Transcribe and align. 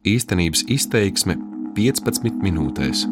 Īstenības 0.00 0.62
izteiksme 0.72 1.34
15 1.76 2.38
minūtēs. 2.40 3.02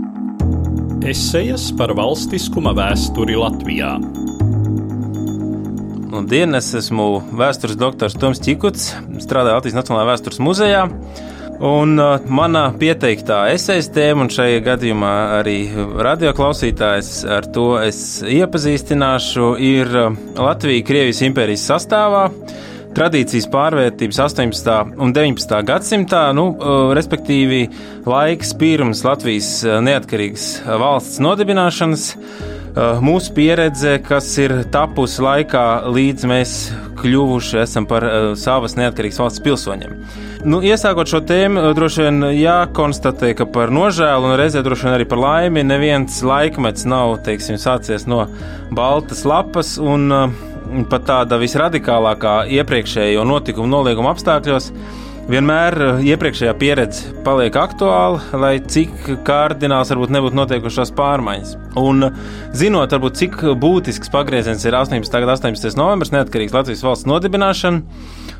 Esejas 1.04 1.66
par 1.76 1.90
valstiskuma 1.92 2.72
vēsturi 2.72 3.34
Latvijā. 3.36 3.90
Labdien, 6.08 6.56
es 6.56 6.70
esmu 6.78 7.10
vēstures 7.36 7.76
doktors 7.76 8.16
Toms 8.16 8.40
Čikuts, 8.40 8.86
strādāju 9.20 9.58
Latvijas 9.58 9.76
Nacionālajā 9.76 10.08
vēstures 10.14 10.40
muzejā. 10.40 10.86
Un 11.68 11.92
uh, 12.00 12.24
mana 12.24 12.70
pieteiktā 12.80 13.42
esejas 13.52 13.90
tēma, 13.92 14.24
un 14.24 14.32
šajā 14.32 14.64
gadījumā 14.70 15.12
arī 15.42 15.58
radioklausītājs 16.08 17.12
ar 17.36 17.50
to 17.52 17.66
es 17.82 18.22
iepazīstināšu, 18.24 19.52
ir 19.60 19.92
uh, 19.92 20.16
Latvijas-Krievijas 20.40 21.20
impērijas 21.28 21.68
sastāvā 21.68 22.30
tradīcijas 22.96 23.48
pārvērtības 23.52 24.20
18. 24.24 24.94
un 25.02 25.14
19. 25.16 25.58
gadsimtā, 25.68 26.22
nu, 26.36 26.50
respektīvi 26.96 27.64
laiks 28.08 28.54
pirms 28.58 29.04
Latvijas 29.06 29.50
neatkarīgas 29.84 30.48
valsts 30.80 31.20
nodibināšanas. 31.24 32.12
Mūsu 33.02 33.32
pieredze, 33.34 33.96
kas 34.04 34.28
ir 34.38 34.52
tapusi 34.70 35.22
laikā, 35.24 35.64
līdz 35.90 36.26
mēs 36.30 36.54
kļuvuši 37.00 37.64
par 37.90 38.06
savas 38.38 38.76
neatkarīgas 38.78 39.18
valsts 39.22 39.42
pilsoņiem. 39.42 39.96
Nu, 40.46 40.60
iesākot 40.62 41.10
šo 41.10 41.18
tēmu, 41.26 41.72
droši 41.74 42.04
vien 42.06 42.26
jākonstatē, 42.38 43.32
ka 43.40 43.48
par 43.50 43.72
nožēlu 43.74 44.30
un 44.30 44.36
reizē 44.38 44.62
droši 44.62 44.86
vien 44.86 44.94
arī 44.94 45.06
par 45.10 45.18
laimi 45.18 45.64
neviens 45.66 46.20
laikmets 46.22 46.86
nav 46.86 47.16
teiksim, 47.26 47.58
sācies 47.58 48.06
no 48.06 48.28
baltas 48.70 49.24
lapas. 49.26 49.74
Un, 49.82 50.06
pat 50.90 51.06
tāda 51.08 51.38
visradikālākā 51.40 52.34
iepriekšējo 52.58 53.24
notikumu 53.28 53.70
nolieguma 53.72 54.14
apstākļos. 54.14 54.72
Vienmēr 55.28 55.74
eh, 55.76 55.98
iepriekšējā 56.08 56.52
pieredze 56.56 57.10
paliek 57.24 57.52
aktuāla, 57.60 58.22
lai 58.40 58.54
cik 58.64 59.10
kārdināls 59.26 59.90
varbūt 59.92 60.14
nebūtu 60.14 60.38
notiekušās 60.38 60.94
pārmaiņas. 60.96 61.50
Un 61.76 62.06
zinot, 62.56 62.94
varbūt, 62.96 63.18
cik 63.20 63.36
būtisks 63.60 64.08
pagrieziens 64.14 64.64
ir 64.64 64.78
18. 64.78 65.04
gada 65.12 65.34
18. 65.36 65.76
novembris, 65.76 66.14
neatkarīgs 66.14 66.56
Latvijas 66.56 66.84
valsts 66.86 67.08
nodibināšana, 67.10 67.82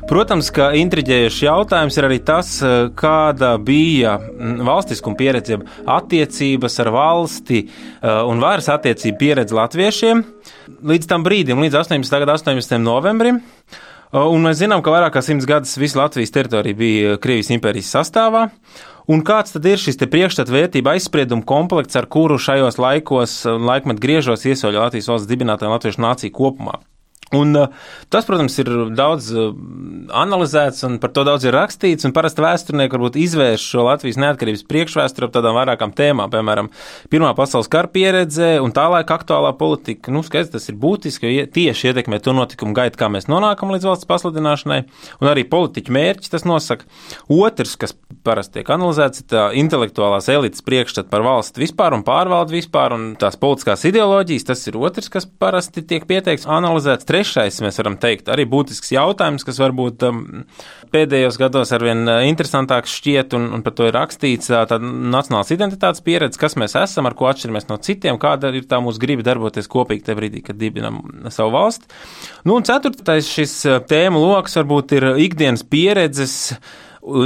protams, 0.09 0.49
ka 0.55 0.71
intriģējošs 0.79 1.37
jautājums 1.45 1.99
ir 1.99 2.07
arī 2.09 2.17
tas, 2.25 2.55
eh, 2.65 2.79
kāda 2.97 3.51
bija 3.61 4.15
mm, 4.17 4.63
valstiskuma 4.65 5.19
pieredze, 5.19 5.59
attiecības 5.85 6.79
ar 6.81 6.89
valsti 6.97 7.61
eh, 7.67 8.09
un 8.25 8.41
varas 8.41 8.71
attiecību 8.73 9.21
pieredze 9.21 9.61
latviešiem 9.61 10.25
līdz 10.89 11.09
tam 11.13 11.21
brīdim, 11.25 11.61
līdz 11.61 11.83
18. 11.83 12.19
gada 12.25 12.39
18. 12.39 12.81
novembrim. 12.81 13.43
Un 14.09 14.41
mēs 14.41 14.57
zinām, 14.57 14.81
ka 14.81 14.89
vairāk 14.89 15.13
kā 15.13 15.21
simts 15.21 15.45
gadus 15.45 15.75
visa 15.77 15.99
Latvijas 15.99 16.33
teritorija 16.33 16.77
bija 16.77 17.17
Krievijas 17.21 17.51
impērijas 17.53 17.91
sastāvā. 17.93 18.47
Un 19.09 19.21
kāds 19.25 19.53
tad 19.53 19.67
ir 19.69 19.77
šis 19.81 20.01
priekšstata 20.01 20.53
vērtība 20.53 20.95
aizspriedumu 20.95 21.45
komplekts, 21.45 21.97
ar 21.97 22.07
kuru 22.09 22.39
šajos 22.41 22.81
laikos, 22.81 23.35
laikmet 23.45 24.01
griežos 24.01 24.47
iesaļo 24.49 24.81
Latvijas 24.81 25.11
valsts 25.11 25.29
dibinātāju 25.29 25.69
un 25.69 25.77
latviešu 25.77 26.01
nāciju 26.01 26.33
kopumā? 26.33 26.79
Un, 27.37 27.53
uh, 27.57 27.69
tas, 28.09 28.25
protams, 28.25 28.55
ir 28.61 28.71
daudz 28.97 29.29
uh, 29.35 29.51
analizēts 30.17 30.85
un 30.87 30.97
par 31.01 31.13
to 31.13 31.25
daudz 31.27 31.45
ir 31.45 31.57
rakstīts. 31.57 32.07
Parasti 32.15 32.41
vēsturnieki 32.43 32.95
varbūt 32.95 33.19
izvērš 33.21 33.67
šo 33.75 33.85
Latvijas 33.85 34.17
neatkarības 34.21 34.65
priekšvēsturi 34.69 35.29
ap 35.29 35.35
tādām 35.35 35.57
vairākām 35.59 35.93
tēmām, 35.95 36.31
piemēram, 36.33 36.71
Pirmā 37.09 37.31
pasaules 37.37 37.69
kara 37.71 37.89
pieredze 37.89 38.57
un 38.61 38.73
tā 38.75 38.83
laika 38.91 39.15
aktuālā 39.17 39.51
politika. 39.57 40.11
Nu, 40.13 40.21
skaidrs, 40.25 40.51
tas 40.53 40.69
ir 40.69 40.77
būtiski, 40.79 41.29
jo 41.31 41.45
tieši 41.55 41.89
ietekmē 41.89 42.19
to 42.23 42.35
notikumu 42.37 42.75
gaitu, 42.77 42.99
kā 42.99 43.09
mēs 43.11 43.29
nonākam 43.31 43.71
līdz 43.73 43.87
valsts 43.89 44.09
pasludināšanai, 44.09 44.79
un 45.21 45.29
arī 45.31 45.45
politiķu 45.49 45.95
mērķi 45.95 46.31
tas 46.33 46.45
nosaka. 46.45 46.85
Otrs, 47.33 47.73
kas 47.81 47.95
parasti 48.27 48.59
tiek 48.59 48.69
analizēts, 48.75 49.23
ir 49.23 49.29
tā 49.31 49.45
intelektuālās 49.57 50.29
elites 50.33 50.65
priekšstats 50.65 51.09
par 51.09 51.25
valsti 51.25 51.63
vispār 51.63 51.95
un 51.97 52.05
pārvaldu 52.07 52.57
vispār 52.57 52.93
un 52.93 53.07
tās 53.19 53.39
politiskās 53.39 53.87
ideoloģijas. 53.89 54.47
Tas 54.51 54.65
ir 54.69 54.77
otrs, 54.77 55.09
kas 55.13 55.25
parasti 55.25 55.85
tiek 55.87 56.05
pieteikts, 56.09 56.47
analizēts 56.49 57.09
trešais, 57.19 57.59
mēs 57.63 57.79
varam 57.81 57.97
teikt, 57.99 58.29
arī 58.31 58.45
būtisks 58.49 58.93
jautājums, 58.93 59.43
kas 59.47 59.59
varbūt 59.59 60.05
um, 60.07 60.21
pēdējos 60.93 61.37
gados 61.41 61.73
arvien 61.75 62.05
uh, 62.07 62.21
interesantāks 62.27 62.95
šķiet, 62.99 63.35
un, 63.37 63.49
un 63.57 63.63
par 63.65 63.75
to 63.75 63.89
ir 63.89 63.95
rakstīts 63.97 64.51
uh, 64.53 64.63
tāda 64.69 64.79
nacionālas 64.87 65.51
identitātes 65.55 66.03
pieredze, 66.05 66.39
kas 66.39 66.55
mēs 66.59 66.77
esam, 66.79 67.09
ar 67.09 67.17
ko 67.19 67.29
atšķiramies 67.29 67.69
no 67.69 67.79
citiem, 67.83 68.19
kāda 68.21 68.53
ir 68.55 68.67
tā 68.69 68.79
mūsu 68.83 69.01
griba 69.03 69.25
darboties 69.27 69.69
kopīgi 69.71 70.07
tajā 70.07 70.19
brīdī, 70.19 70.43
kad 70.45 70.59
dibinam 70.59 71.01
savu 71.27 71.53
valsti. 71.57 71.89
Nu, 72.47 72.55
un 72.55 72.67
ceturtais 72.67 73.29
šis 73.29 73.55
uh, 73.67 73.79
tēmu 73.89 74.21
lokus 74.23 74.59
varbūt 74.61 74.95
ir 74.99 75.09
ikdienas 75.27 75.65
pieredzes 75.67 76.37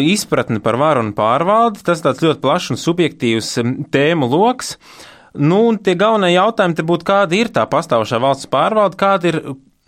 izpratni 0.03 0.61
par 0.63 0.77
varu 0.81 1.01
un 1.05 1.15
pārvaldi. 1.17 1.83
Tas 1.85 2.01
tāds 2.01 2.21
ļoti 2.23 2.41
plašs 2.41 2.73
un 2.73 2.81
subjektīvs 2.81 3.57
um, 3.61 3.75
tēmu 3.93 4.29
lokus. 4.33 4.77
Nu, 5.33 5.65
tie 5.81 5.95
galvenie 5.97 6.35
jautājumi 6.35 6.77
te 6.77 6.83
būtu, 6.85 7.07
kāda 7.09 7.37
ir 7.37 7.47
tā 7.53 7.63
pastāvošā 7.69 8.19
valsts 8.21 8.49
pārvalde, 8.53 8.99
kāda 8.99 9.31
ir 9.31 9.39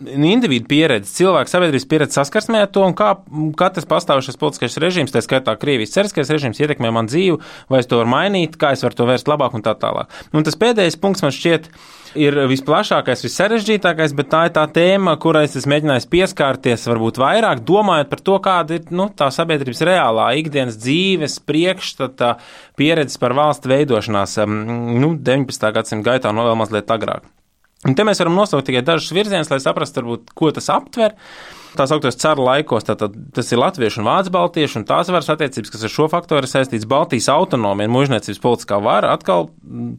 individu 0.04 0.68
pieredze, 0.68 1.08
cilvēku 1.16 1.48
sabiedrības 1.48 1.86
pieredze 1.88 2.18
saskarsmē 2.18 2.66
ar 2.66 2.70
to, 2.72 2.84
kā 2.96 3.14
katrs 3.56 3.88
pastāvošais 3.88 4.36
politiskais 4.40 4.76
režīms, 4.82 5.12
tā 5.14 5.22
skaitā 5.24 5.54
Krievijas 5.56 5.94
ceriskais 5.94 6.32
režīms, 6.32 6.60
ietekmē 6.60 6.90
man 6.92 7.08
dzīvi, 7.08 7.38
vai 7.72 7.80
es 7.80 7.88
to 7.88 8.02
varu 8.02 8.12
mainīt, 8.12 8.58
kā 8.60 8.74
es 8.76 8.84
varu 8.84 8.98
to 8.98 9.06
vērst 9.08 9.30
labāk 9.30 9.56
un 9.56 9.64
tā 9.64 9.72
tālāk. 9.80 10.12
Un 10.36 10.44
tas 10.44 10.58
pēdējais 10.60 10.98
punkts 11.00 11.24
man 11.24 11.32
šķiet 11.32 11.70
ir 12.16 12.36
visplašākais, 12.50 13.24
vissarežģītākais, 13.24 14.12
bet 14.16 14.28
tā 14.32 14.42
ir 14.48 14.54
tā 14.56 14.66
tēma, 14.72 15.16
kurai 15.20 15.46
es 15.48 15.68
mēģināju 15.68 16.10
pieskārties 16.12 16.84
varbūt 16.90 17.20
vairāk, 17.20 17.64
domājot 17.68 18.12
par 18.12 18.24
to, 18.28 18.36
kāda 18.44 18.76
ir 18.76 18.92
nu, 18.92 19.08
tā 19.16 19.30
sabiedrības 19.32 19.80
reālā 19.88 20.28
ikdienas 20.42 20.76
dzīves 20.80 21.38
priekšstata 21.48 22.34
pieredzes 22.76 23.20
par 23.20 23.36
valstu 23.36 23.72
veidošanās 23.72 24.38
nu, 24.44 25.14
19. 25.16 25.72
gadsimta 25.76 26.12
gaitā 26.12 26.32
un 26.32 26.44
vēl 26.44 26.60
mazliet 26.64 26.92
agrāk. 26.92 27.24
Un 27.84 27.94
te 27.94 28.06
mēs 28.08 28.22
varam 28.22 28.38
nosaukt 28.38 28.64
tikai 28.70 28.80
dažus 28.86 29.12
virzienus, 29.12 29.50
lai 29.52 29.60
saprastu, 29.60 30.00
varbūt, 30.00 30.32
ko 30.38 30.48
tas 30.56 30.70
aptver 30.72 31.12
tā 31.76 31.86
sauktos 31.88 32.16
caru 32.20 32.46
laikos, 32.46 32.86
tātad 32.88 33.14
tas 33.36 33.50
ir 33.52 33.60
latviešu 33.60 34.00
un 34.00 34.08
vācu 34.08 34.32
baltiešu 34.34 34.80
un 34.80 34.86
tās 34.88 35.10
varas 35.12 35.28
attiecības, 35.32 35.72
kas 35.72 35.84
ar 35.86 35.92
šo 35.92 36.08
faktoru 36.12 36.44
ir 36.44 36.50
saistīts 36.50 36.88
Baltijas 36.88 37.28
autonomija 37.32 37.90
mužniecības 37.92 38.40
politiskā 38.42 38.78
vara. 38.82 39.12
Atkal 39.16 39.48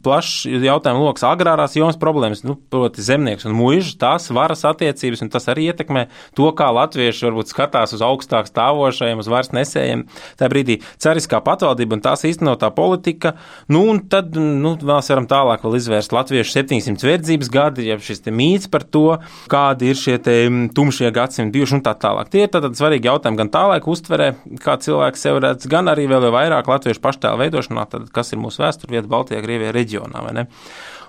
plašs 0.04 0.48
jautājumu 0.48 1.06
lokus 1.06 1.26
agrārās 1.28 1.76
jomas 1.78 1.98
problēmas, 2.00 2.44
nu, 2.46 2.56
proti 2.72 3.04
zemnieks 3.04 3.46
un 3.48 3.56
muža, 3.58 3.94
tās 4.00 4.28
varas 4.34 4.64
attiecības, 4.68 5.22
un 5.24 5.32
tas 5.32 5.48
arī 5.52 5.68
ietekmē 5.72 6.06
to, 6.38 6.50
kā 6.58 6.70
latvieši 6.74 7.28
varbūt 7.28 7.52
skatās 7.52 7.94
uz 7.96 8.04
augstāk 8.04 8.50
stāvošajiem, 8.50 9.22
uz 9.22 9.30
varas 9.30 9.52
nesējiem. 9.56 10.06
Tā 10.40 10.50
brīdī 10.50 10.80
cariskā 11.00 11.40
patvaldība 11.44 11.98
un 11.98 12.04
tās 12.04 12.26
īstenotā 12.28 12.72
politika, 12.74 13.36
nu, 13.72 13.84
un 13.92 14.02
tad, 14.10 14.34
nu, 14.34 14.74
vēl 14.78 15.02
varam 15.08 15.30
tālāk 15.30 15.64
vēl 15.64 15.78
izvērst 15.78 16.14
latviešu 16.14 16.56
700 16.58 17.06
verdzības 17.06 17.52
gadi, 17.68 17.86
ja 17.88 17.98
šis 18.02 18.24
mīts 18.32 18.68
par 18.70 18.84
to, 18.84 19.18
kādi 19.52 19.92
ir 19.92 19.98
šie 19.98 20.18
te 20.22 20.36
tumšie 20.74 21.12
gadsimti 21.14 21.54
bijuši 21.58 21.78
un 21.78 21.84
tā 21.86 21.94
tālāk. 22.00 22.32
Tie 22.32 22.44
ir 22.46 22.52
tātad 22.52 22.76
svarīgi 22.78 23.10
jautājumi 23.10 23.42
gan 23.42 23.52
tā 23.54 23.64
laika 23.72 23.92
uztverē, 23.92 24.30
kā 24.64 24.78
cilvēks 24.82 25.24
sev 25.24 25.40
redz, 25.44 25.68
gan 25.70 25.90
arī 25.92 26.08
vēl 26.10 26.28
vairāk 26.34 26.68
latviešu 26.70 27.04
paštēlu 27.04 27.42
veidošanā, 27.44 27.88
tad, 27.92 28.08
kas 28.14 28.32
ir 28.32 28.42
mūsu 28.42 28.64
vēsturvieta 28.64 29.10
Baltijā, 29.10 29.42
Krievijā 29.44 29.74
reģionā. 29.76 30.46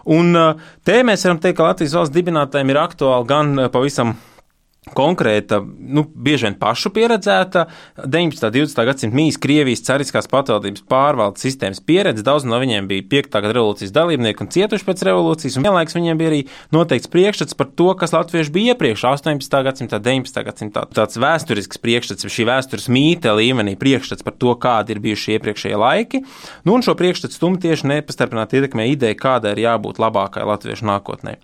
Un 0.09 0.33
te 0.87 1.01
mēs 1.05 1.25
varam 1.27 1.41
teikt, 1.43 1.57
ka 1.59 1.67
Latvijas 1.67 1.95
valsts 1.97 2.15
dibinātājiem 2.15 2.71
ir 2.71 2.81
aktuāli 2.81 3.29
gan 3.29 3.65
pavisam 3.73 4.15
konkrēta, 4.95 5.59
nu, 5.63 6.03
bieži 6.03 6.47
vien 6.47 6.57
pašu 6.59 6.91
pieredzēta 6.95 7.65
19. 8.03 8.45
un 8.47 8.55
20. 8.55 8.83
gadsimta 8.89 9.17
mīs 9.17 9.39
Krievijas 9.41 9.83
cariskās 9.87 10.29
patvaldības 10.31 10.85
pārvaldes 10.89 11.45
sistēmas 11.45 11.81
pieredze. 11.85 12.25
Daudz 12.25 12.47
no 12.49 12.59
viņiem 12.61 12.87
bija 12.89 13.05
5. 13.11 13.29
gada 13.35 13.53
revolūcijas 13.55 13.93
dalībnieki 13.95 14.45
un 14.45 14.51
cietuši 14.53 14.87
pēc 14.87 15.05
revolūcijas, 15.09 15.59
un 15.59 15.67
vienlaikus 15.67 15.97
viņiem 15.97 16.19
bija 16.19 16.31
arī 16.33 16.41
noteikts 16.75 17.11
priekšstats 17.13 17.57
par 17.59 17.69
to, 17.79 17.91
kas 17.99 18.15
latvieši 18.15 18.53
bija 18.55 18.75
iepriekš 18.75 19.05
18. 19.11 19.61
gadsimtā, 19.69 20.01
19. 20.09 20.43
gadsimtā. 20.49 20.85
Tāds 20.95 21.19
vēsturisks 21.21 21.81
priekšstats, 21.83 22.27
šī 22.29 22.47
vēstures 22.49 22.89
mīte 22.93 23.33
līmenī 23.35 23.75
priekšstats 23.79 24.25
par 24.25 24.37
to, 24.39 24.55
kādi 24.59 24.95
ir 24.95 25.03
bijuši 25.03 25.37
iepriekšējie 25.37 25.79
laiki. 25.79 26.23
Nu, 26.65 26.77
un 26.77 26.85
šo 26.85 26.97
priekšstatu 26.99 27.35
stumti 27.35 27.69
tieši 27.69 27.89
nepastarpināti 27.93 28.59
ietekmē 28.59 28.89
ideja, 28.91 29.17
kādai 29.19 29.55
ir 29.55 29.65
jābūt 29.67 30.01
labākai 30.01 30.47
latviešu 30.47 30.87
nākotnē. 30.89 31.37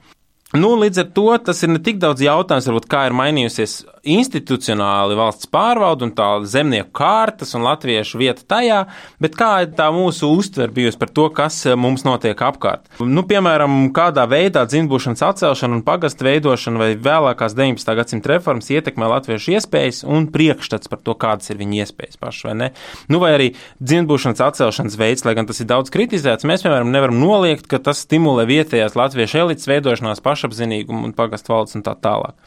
Nu, 0.55 0.75
līdz 0.79 1.01
ar 1.03 1.11
to 1.17 1.27
tas 1.49 1.63
ir 1.65 1.71
ne 1.73 1.81
tik 1.83 1.99
daudz 2.01 2.23
jautājums, 2.23 2.67
varbūt, 2.69 2.87
kā 2.91 3.05
ir 3.09 3.15
mainījusies 3.17 3.79
institucionāli 4.05 5.17
valsts 5.17 5.49
pārvalde 5.51 6.07
un 6.07 6.13
tā 6.15 6.27
zemnieku 6.47 6.91
kārtas 6.95 7.55
un 7.57 7.65
latviešu 7.65 8.19
vieta 8.21 8.45
tajā, 8.55 8.81
bet 9.21 9.37
kā 9.37 9.51
tā 9.77 9.89
mūsu 9.93 10.29
uztver 10.35 10.73
bijusi 10.75 10.99
par 11.01 11.11
to, 11.15 11.27
kas 11.35 11.57
eh, 11.65 11.75
mums 11.79 12.05
notiek 12.07 12.39
apkārt. 12.47 12.87
Nu, 13.01 13.25
piemēram, 13.27 13.89
kādā 13.95 14.27
veidā 14.29 14.65
dzimbūšanas 14.69 15.23
atcelšana 15.29 15.79
un 15.79 15.83
pagastu 15.87 16.27
veidošana 16.27 16.81
vai 16.81 16.91
vēlākās 16.95 17.57
19. 17.57 17.95
gadsimta 17.99 18.33
reformas 18.35 18.71
ietekmē 18.73 19.09
latviešu 19.15 19.55
iespējas 19.57 20.03
un 20.05 20.29
priekšstats 20.33 20.91
par 20.91 21.01
to, 21.03 21.17
kādas 21.19 21.51
ir 21.51 21.59
viņu 21.61 21.81
iespējas 21.83 22.21
paši, 22.21 22.47
vai 22.49 22.55
ne? 22.61 22.71
Nu, 23.11 23.21
vai 23.23 23.33
arī 23.37 23.51
dzimbūšanas 23.83 24.43
atcelšanas 24.49 24.99
veids, 25.01 25.25
lai 25.27 25.35
gan 25.37 25.49
tas 25.49 25.61
ir 25.61 25.69
daudz 25.69 25.93
kritizēts, 25.93 26.47
mēs, 26.47 26.65
piemēram, 26.65 26.93
nevaram 26.93 27.19
noliegt, 27.21 27.69
ka 27.71 27.81
tas 27.81 28.05
stimulē 28.05 28.47
vietējās 28.49 28.97
latviešu 28.97 29.45
elites 29.45 29.69
veidošanās 29.69 30.23
pašapziņīgumu 30.25 31.09
un 31.09 31.15
pagastu 31.17 31.55
valdes 31.55 31.77
un 31.79 31.85
tā 31.85 31.95
tālāk. 31.99 32.37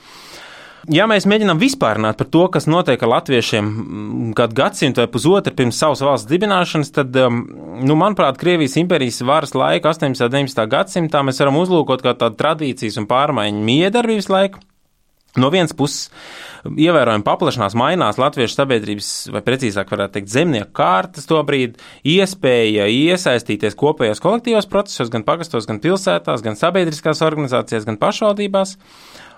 Ja 0.88 1.04
mēs 1.04 1.26
mēģinām 1.28 1.58
vispārināt 1.60 2.16
par 2.16 2.28
to, 2.32 2.46
kas 2.52 2.64
notiek 2.70 3.02
ar 3.04 3.10
latviešiem 3.12 3.66
kādu 4.36 4.56
gadsimtu 4.56 5.02
vai 5.02 5.10
pusotru 5.12 5.52
pirms 5.56 5.76
savas 5.82 6.00
valsts 6.04 6.28
dibināšanas, 6.30 6.92
tad, 6.96 7.18
um, 7.20 7.42
nu, 7.84 7.96
manuprāt, 7.98 8.38
Krievijas 8.40 8.78
impērijas 8.80 9.20
varas 9.28 9.52
laika 9.52 9.92
18. 9.92 10.24
un 10.24 10.32
19. 10.32 10.64
gadsimtā 10.72 11.20
mēs 11.26 11.42
varam 11.42 11.60
uzlūkot 11.60 12.04
kā 12.06 12.16
tādu 12.16 12.40
tradīcijas 12.40 12.96
un 13.02 13.08
pārmaiņu 13.10 13.60
miedarbības 13.68 14.30
laiku. 14.32 14.64
No 15.36 15.50
vienas 15.52 15.74
puses, 15.76 16.08
ievērojami 16.64 17.26
paplašinās, 17.26 17.76
mainās 17.78 18.16
latviešu 18.18 18.56
sabiedrības, 18.56 19.10
vai 19.34 19.42
precīzāk 19.44 19.92
varētu 19.92 20.16
teikt, 20.16 20.32
zemnieku 20.32 20.72
kārtas 20.80 21.28
to 21.28 21.38
brīdi, 21.46 21.76
iespēja 22.16 22.88
iesaistīties 22.88 23.76
kopējos 23.78 24.24
kolektīvos 24.24 24.70
procesos, 24.72 25.12
gan 25.12 25.28
pagastos, 25.28 25.68
gan 25.68 25.82
pilsētās, 25.84 26.42
gan 26.42 26.56
sabiedriskās 26.58 27.20
organizācijās, 27.28 27.86
gan 27.86 28.00
pašvaldībās. 28.00 28.78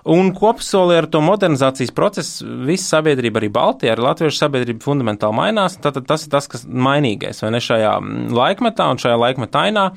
Un 0.09 0.31
kopsolī 0.33 0.97
ar 0.97 1.05
to 1.13 1.21
modernizācijas 1.21 1.93
procesu 1.93 2.47
visa 2.65 2.97
sabiedrība, 2.97 3.41
arī 3.41 3.51
Baltijā, 3.53 3.93
arī 3.93 4.05
latviešu 4.07 4.39
sabiedrība 4.39 4.85
fundamentāli 4.85 5.37
mainās. 5.37 5.77
Tātad 5.81 6.07
tas 6.09 6.25
ir 6.25 6.31
tas, 6.33 6.47
kas 6.49 6.65
mainīgais, 6.65 7.43
vai 7.43 7.51
ne 7.53 7.61
šajā 7.61 7.91
laikmetā 8.33 8.87
un 8.89 9.01
šajā 9.01 9.19
laikmetā 9.21 9.67
ainā. 9.69 9.91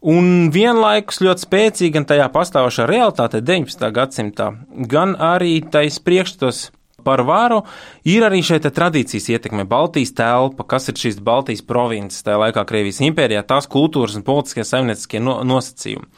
Un 0.00 0.48
vienlaikus 0.52 1.20
ļoti 1.20 1.44
spēcīgi 1.44 1.94
gan 1.96 2.06
tajā 2.08 2.28
pastāvošā 2.32 2.86
realitāte 2.88 3.40
19. 3.44 3.88
gadsimtā, 3.96 4.52
gan 4.88 5.16
arī 5.20 5.58
tais 5.72 5.98
priekšstos 6.00 6.68
par 7.04 7.24
varu 7.24 7.62
ir 8.08 8.24
arī 8.24 8.42
šeit 8.44 8.68
tradīcijas 8.76 9.28
ietekme. 9.32 9.64
Baltijas 9.68 10.12
telpa, 10.16 10.66
kas 10.68 10.88
ir 10.92 11.00
šīs 11.00 11.20
Baltijas 11.24 11.64
provinces, 11.64 12.24
tajā 12.24 12.40
laikā 12.44 12.64
Krievijas 12.68 13.00
impērijā, 13.08 13.44
tās 13.48 13.68
kultūras 13.70 14.16
un 14.20 14.24
politiskie 14.26 14.64
saimnieciskie 14.68 15.20
no, 15.24 15.40
nosacījumi 15.48 16.08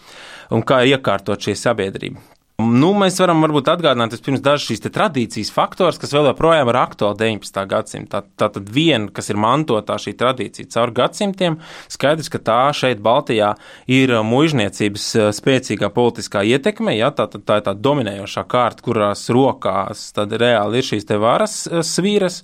un 0.53 0.67
kā 0.67 0.83
ir 0.83 0.97
iekārtot 0.97 1.43
šī 1.43 1.57
sabiedrība. 1.59 2.32
Nu, 2.61 2.91
mēs 2.95 3.17
varam 3.19 3.41
varbūt 3.43 3.71
atgādināt 3.73 4.13
pirms 4.23 4.43
dažas 4.45 4.67
šīs 4.69 4.83
tradīcijas 4.85 5.51
faktors, 5.55 5.97
kas 5.99 6.13
vēl 6.13 6.29
joprojām 6.29 6.69
ir 6.69 6.79
aktuāli 6.79 7.19
19. 7.23 7.63
gadsimtā. 7.71 8.21
Tā 8.39 8.49
tad 8.53 8.69
viena, 8.71 9.09
kas 9.15 9.33
ir 9.33 9.41
mantotā 9.41 9.97
šī 10.01 10.13
tradīcija 10.21 10.69
caur 10.75 10.93
gadsimtiem, 10.95 11.57
skaidrs, 11.91 12.29
ka 12.33 12.43
tā 12.45 12.61
šeit 12.77 13.01
Baltijā 13.03 13.55
ir 13.91 14.15
mužniecības 14.29 15.09
eh, 15.17 15.31
spēcīgā 15.35 15.91
politiskā 15.97 16.45
ietekme, 16.53 16.95
ja 16.99 17.11
tā, 17.17 17.27
tā, 17.33 17.41
tā 17.41 17.59
ir 17.63 17.67
tā 17.71 17.75
dominējošā 17.89 18.45
kārta, 18.53 18.85
kurās 18.85 19.25
rokās 19.33 20.11
reāli 20.21 20.83
ir 20.83 20.91
šīs 20.93 21.09
varas 21.25 21.63
eh, 21.67 21.81
svīras. 21.87 22.43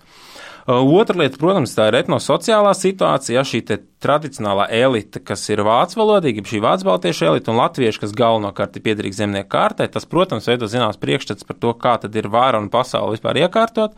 Otra 0.68 1.16
lieta, 1.16 1.38
protams, 1.40 1.72
tā 1.72 1.86
ir 1.88 1.96
etnosociālā 2.02 2.74
situācija, 2.76 3.38
ja 3.38 3.44
šī 3.46 3.62
tradicionālā 4.02 4.68
elite, 4.74 5.20
kas 5.24 5.42
ir 5.50 5.62
vācu 5.66 5.98
valodīga, 5.98 6.44
šī 6.46 6.60
vācu 6.62 6.86
baltiešu 6.86 7.26
elite 7.30 7.50
un 7.50 7.58
latvieši, 7.58 8.02
kas 8.02 8.12
galvenokārt 8.16 8.76
ir 8.78 8.84
piederīgi 8.84 9.18
zemnieku 9.18 9.50
kārtai, 9.54 9.88
tas, 9.90 10.06
protams, 10.06 10.46
veido 10.50 10.68
zināms 10.70 11.00
priekšstats 11.02 11.46
par 11.48 11.58
to, 11.58 11.72
kā 11.80 11.96
tad 12.02 12.14
ir 12.18 12.28
vāra 12.30 12.60
un 12.62 12.68
pasauli 12.70 13.16
vispār 13.16 13.40
iekārtot. 13.42 13.96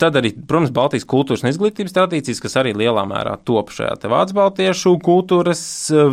Tad 0.00 0.18
arī, 0.20 0.34
protams, 0.36 0.72
Baltijas 0.74 1.06
kultūras 1.08 1.44
un 1.44 1.52
izglītības 1.52 1.96
tradīcijas, 1.96 2.42
kas 2.44 2.58
arī 2.60 2.74
lielā 2.76 3.06
mērā 3.08 3.38
top 3.48 3.72
šajā 3.72 3.96
vācu 4.08 4.36
baltiešu 4.36 4.94
kultūras 5.04 5.62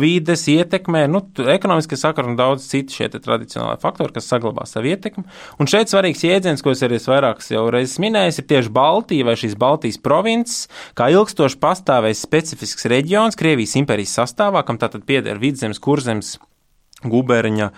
vīdes 0.00 0.46
ietekmē, 0.52 1.04
nu, 1.12 1.20
ekonomiski 1.56 1.98
sakar 2.00 2.30
un 2.30 2.38
daudz 2.38 2.64
citu 2.70 2.96
šie 2.96 3.10
tradicionālai 3.12 3.76
faktori, 3.82 4.14
kas 4.16 4.30
saglabā 4.30 4.64
savu 4.68 4.92
ietekmi. 4.94 5.26
Un 5.60 5.70
šeit 5.70 5.92
svarīgs 5.92 6.24
jēdziens, 6.24 6.64
ko 6.64 6.72
es 6.72 6.84
arī 6.86 7.00
vairākas 7.02 7.52
jau 7.52 7.66
reizes 7.72 8.00
minēju, 8.02 8.38
ir 8.40 8.48
tieši 8.52 8.72
Baltija 8.76 9.28
vai 9.28 9.36
šīs 9.38 9.56
Baltijas 9.60 9.95
Krievijas 9.96 10.02
provinces, 10.02 10.68
kā 10.96 11.10
ilgstoši 11.12 11.58
pastāvējis 11.60 12.24
specifisks 12.24 12.86
reģions 12.86 13.36
Krievijas 13.36 13.76
impērijas 13.76 14.16
sastāvā, 14.20 14.64
kam 14.64 14.78
tātad 14.78 15.04
pieder 15.06 15.38
vidzemes, 15.38 15.78
kurzemes, 15.78 16.38
guberņa, 17.04 17.70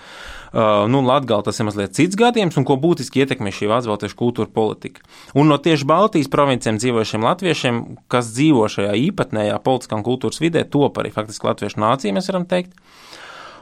nu, 0.89 1.03
Latgala 1.03 1.43
tas 1.43 1.59
ir 1.59 1.67
mazliet 1.67 1.95
cits 1.95 2.17
gadījums, 2.17 2.57
un 2.57 2.65
ko 2.65 2.79
būtiski 2.79 3.25
ietekmē 3.25 3.51
šī 3.51 3.69
vācu 3.69 4.15
kultūra 4.17 4.49
politika. 4.49 5.03
Un 5.35 5.49
no 5.49 5.59
tieši 5.59 5.85
Baltijas 5.85 6.31
provincēm 6.31 6.79
dzīvojušiem 6.79 7.27
latviešiem, 7.27 7.83
kas 8.09 8.31
dzīvo 8.33 8.69
šajā 8.71 8.95
īpatnējā 9.11 9.59
politiskā 9.59 9.99
un 9.99 10.07
kultūras 10.07 10.41
vidē, 10.41 10.65
top 10.65 10.99
arī 11.03 11.13
faktiski 11.13 11.51
latviešu 11.51 11.83
nācija, 11.83 12.15
mēs 12.15 12.31
varam 12.31 12.47
teikt. 12.49 12.73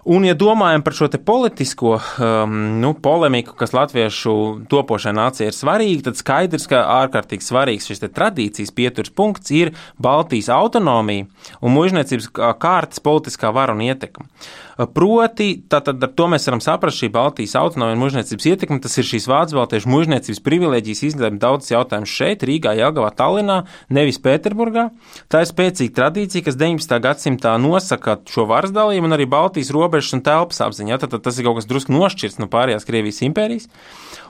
Un, 0.06 0.22
ja 0.22 0.36
domājam 0.38 0.84
par 0.86 0.94
šo 0.94 1.08
politisko 1.26 1.96
um, 1.98 2.52
nu, 2.78 2.92
polemiku, 3.02 3.56
kas 3.58 3.72
latviešu 3.74 4.34
topošai 4.70 5.12
nācijai 5.18 5.48
ir 5.50 5.56
svarīga, 5.56 6.04
tad 6.06 6.20
skaidrs, 6.20 6.68
ka 6.70 6.84
ārkārtīgi 7.00 7.42
svarīgs 7.42 7.88
šis 7.90 8.04
tradīcijas 8.04 8.70
pieturas 8.76 9.10
punkts 9.10 9.50
ir 9.50 9.72
Baltijas 9.98 10.52
autonomija 10.54 11.26
un 11.58 11.74
mužniecības 11.74 12.30
kārtas 12.62 13.02
politiskā 13.02 13.50
vara 13.56 13.74
un 13.74 13.82
ietekme. 13.82 14.28
Proti, 14.76 15.54
tātad 15.72 16.02
ar 16.04 16.10
to 16.12 16.26
mēs 16.28 16.44
varam 16.50 16.60
saprast 16.60 17.00
šī 17.00 17.08
Baltijas 17.14 17.54
autonomija 17.56 17.96
un 17.96 18.02
mužniecības 18.02 18.48
ietekme. 18.50 18.76
Tas 18.84 18.98
ir 19.00 19.06
šīs 19.08 19.24
vācu 19.30 19.56
baltiešu 19.56 19.88
mužniecības 19.88 20.42
privilēģijas 20.44 21.00
izlēma 21.08 21.40
daudz 21.40 21.70
jautājumu 21.72 22.10
šeit, 22.10 22.44
Rīgā, 22.44 22.74
Jelgavā, 22.76 23.08
Tallinā, 23.16 23.62
nevis 23.88 24.20
Pēterburgā. 24.20 24.90
Tā 25.32 25.40
ir 25.40 25.48
spēcīga 25.48 25.96
tradīcija, 25.96 26.44
kas 26.50 26.60
19. 26.60 27.00
gadsimtā 27.08 27.56
nosaka 27.62 28.18
šo 28.28 28.44
varas 28.50 28.74
dalību 28.76 29.08
un 29.08 29.16
arī 29.16 29.24
Baltijas 29.32 29.72
robežas 29.72 30.12
un 30.18 30.24
telpas 30.26 30.60
apziņu. 30.68 30.92
Ja? 30.92 31.00
Tad, 31.00 31.16
tad 31.16 31.24
tas 31.24 31.40
ir 31.40 31.48
kaut 31.48 31.62
kas 31.62 31.70
drusku 31.72 31.96
nošķirts 31.96 32.42
no 32.42 32.50
pārējās 32.52 32.84
Krievijas 32.84 33.24
impērijas. 33.24 33.70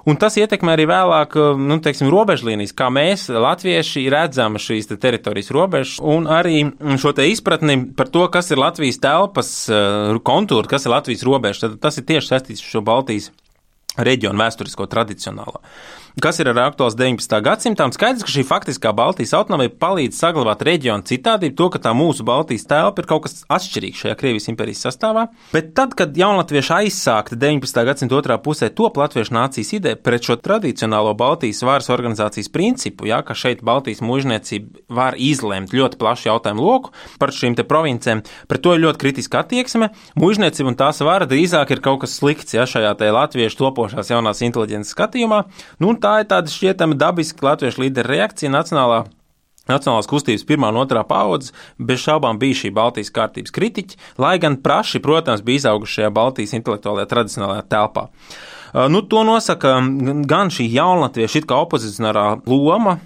Un 0.06 0.14
tas 0.14 0.36
ietekmē 0.38 0.76
arī 0.76 0.84
vēlāk, 0.86 1.32
nu, 1.58 1.80
teiksim, 1.82 2.06
robežlīnijas, 2.14 2.70
kā 2.78 2.86
mēs, 2.94 3.24
latvieši, 3.26 4.04
redzam 4.14 4.54
šīs 4.62 4.86
te 4.86 4.98
teritorijas 5.02 5.50
robežas, 5.50 5.96
un 5.98 6.28
arī 6.30 6.60
šo 7.02 7.10
te 7.16 7.26
izpratni 7.26 7.80
par 7.98 8.12
to, 8.14 8.22
kas 8.30 8.52
ir 8.54 8.62
Latvijas 8.62 9.00
telpas 9.02 9.50
uh, 9.66 10.14
kontūra, 10.36 10.68
kas 10.70 10.86
ir 10.86 10.94
Latvijas 10.94 11.26
robeža. 11.26 11.66
Tad 11.66 11.80
tas 11.88 11.98
ir 11.98 12.06
tieši 12.08 12.32
saistīts 12.32 12.64
ar 12.64 12.72
šo 12.74 12.84
Baltijas 12.86 13.32
reģionu 13.96 14.44
vēsturisko 14.44 14.86
tradicionālo 14.92 15.62
kas 16.22 16.38
ir 16.40 16.48
arī 16.48 16.62
aktuāls 16.64 16.96
19. 16.96 17.34
gadsimtā. 17.44 17.86
Skaidrs, 17.92 18.24
ka 18.24 18.32
šī 18.32 18.42
faktiskā 18.48 18.92
Baltijas 18.96 19.34
autonomija 19.36 19.72
palīdz 19.76 20.16
saglabāt 20.16 20.62
reģionu 20.64 21.04
citādību, 21.04 21.56
to, 21.58 21.66
ka 21.74 21.80
tā 21.84 21.92
mūsu 21.96 22.24
Baltijas 22.24 22.64
telpa 22.70 23.02
ir 23.02 23.08
kaut 23.10 23.26
kas 23.26 23.42
atšķirīgs 23.52 24.00
šajā 24.00 24.16
Krievijas 24.16 24.48
impērijas 24.48 24.84
sastāvā. 24.86 25.26
Bet 25.52 25.74
tad, 25.76 25.92
kad 25.98 26.16
jaunatvieši 26.16 26.72
aizsākta 26.78 27.36
19. 27.36 27.82
gadsimta 27.90 28.16
otrā 28.16 28.38
pusē 28.40 28.70
top 28.72 28.96
latviešu 28.96 29.34
nācijas 29.36 29.74
ideja 29.76 29.98
pret 30.00 30.24
šo 30.24 30.38
tradicionālo 30.40 31.12
Baltijas 31.18 31.60
varas 31.66 31.90
organizācijas 31.92 32.48
principu, 32.54 33.10
jā, 33.10 33.20
ka 33.20 33.36
šeit 33.36 33.60
Baltijas 33.66 34.00
mūžniecība 34.00 34.86
var 34.88 35.18
izlemt 35.20 35.76
ļoti 35.76 36.00
plašu 36.00 36.30
jautājumu 36.30 36.64
loku 36.64 36.94
par 37.20 37.34
šīm 37.36 37.58
te 37.58 37.66
provincēm, 37.68 38.24
pret 38.48 38.64
to 38.64 38.72
ir 38.72 38.82
ļoti 38.86 39.02
kritiska 39.04 39.44
attieksme. 39.44 39.90
Mūžniecība 40.16 40.72
un 40.72 40.80
tās 40.80 41.02
vara 41.04 41.28
drīzāk 41.28 41.76
ir 41.76 41.84
kaut 41.84 42.06
kas 42.06 42.16
slikts, 42.16 42.56
ja 42.56 42.64
šajā 42.64 42.96
te 42.96 43.12
latviešu 43.12 43.60
topošās 43.60 44.14
jaunās 44.14 44.40
inteliģences 44.46 44.96
skatījumā. 44.96 45.44
Nu, 45.84 45.92
tā 46.06 46.16
ir 46.22 46.30
tāda 46.30 46.52
šķietama 46.52 46.96
dabiska 46.98 47.50
latviešu 47.50 47.86
līderu 47.86 48.14
reakcija 48.14 48.52
nacionālā. 48.54 49.04
Nacionālās 49.66 50.06
kustības 50.06 50.44
pirmā 50.46 50.68
un 50.70 50.78
otrā 50.84 51.02
paudze 51.02 51.50
bez 51.82 52.04
šaubām 52.04 52.38
bija 52.38 52.54
šī 52.60 52.68
Baltijas 52.74 53.10
kārtības 53.10 53.54
kritiķi, 53.54 53.96
lai 54.22 54.36
gan 54.42 54.60
praši, 54.62 55.00
protams, 55.02 55.42
bija 55.42 55.64
izauguši 55.64 56.00
šajā 56.00 56.10
Baltijas 56.14 56.54
intelektuālajā 56.54 57.08
tradicionālajā 57.10 57.64
telpā. 57.72 58.06
Nu, 58.92 59.00
to 59.08 59.24
nosaka 59.26 59.72
gan 60.30 60.52
šī 60.54 60.68
jaunatvieša 60.70 61.40
it 61.40 61.46
kā 61.50 61.58
opozicionārā 61.64 62.24
loma, 62.46 62.98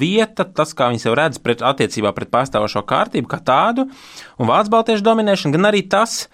vieta, 0.00 0.46
tas, 0.46 0.74
kā 0.74 0.90
viņi 0.90 1.04
sev 1.04 1.14
redz 1.18 1.38
pret, 1.42 1.62
attiecībā 1.62 2.10
pret 2.16 2.32
pastāvošo 2.34 2.82
kārtību 2.88 3.30
kā 3.30 3.38
tādu, 3.44 3.86
un 4.38 4.50
vācu 4.50 4.74
baltiešu 4.74 5.06
dominēšanu, 5.06 5.54
gan 5.54 5.70
arī 5.70 5.84
tas, 5.90 6.24